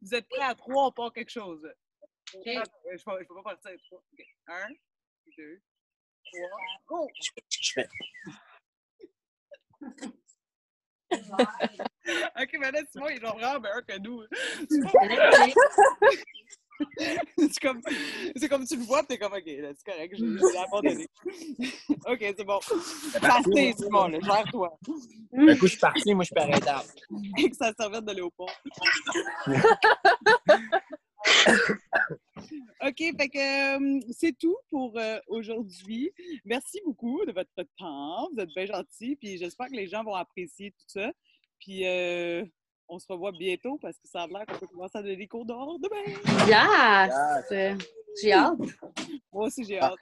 [0.03, 1.65] Vous êtes prêts à trois, on part quelque chose?
[2.35, 2.43] OK.
[2.47, 4.03] Ah, Je ne peux pas partir à trois.
[4.13, 4.27] OK.
[4.49, 4.69] Un,
[5.37, 5.61] deux,
[6.25, 6.51] trois.
[6.87, 7.09] Go!
[7.51, 7.89] Je fais.
[12.41, 14.23] OK, mais là, Simon, il est genre vraiment meilleur que nous.
[17.39, 17.81] C'est comme,
[18.49, 21.07] comme tu le vois, t'es comme, OK, là, c'est correct, j'ai j'ai abandonné.
[22.07, 22.59] OK, c'est bon.
[23.21, 24.79] Passé, Simon, là, gère-toi.
[25.37, 26.89] Un coup, je suis parti, moi, je suis arrêtable.
[27.39, 28.51] Avec sa serviette de Léopold.
[32.87, 36.11] OK, fait que euh, c'est tout pour euh, aujourd'hui.
[36.45, 38.29] Merci beaucoup de votre temps.
[38.33, 41.11] Vous êtes bien gentils, puis j'espère que les gens vont apprécier tout ça.
[41.59, 42.45] Puis euh,
[42.95, 45.27] on se revoit bientôt parce que ça a l'air qu'on peut commencer à donner des
[45.27, 46.17] cours dehors demain.
[46.47, 47.13] Yes!
[47.51, 47.75] Euh,
[48.23, 48.59] J'ai hâte.
[49.33, 49.99] Moi aussi, j'ai hâte.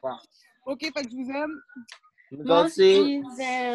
[0.66, 1.60] OK, fait que je vous aime.
[2.44, 2.98] Moi aussi.
[2.98, 3.70] aussi, j'aime.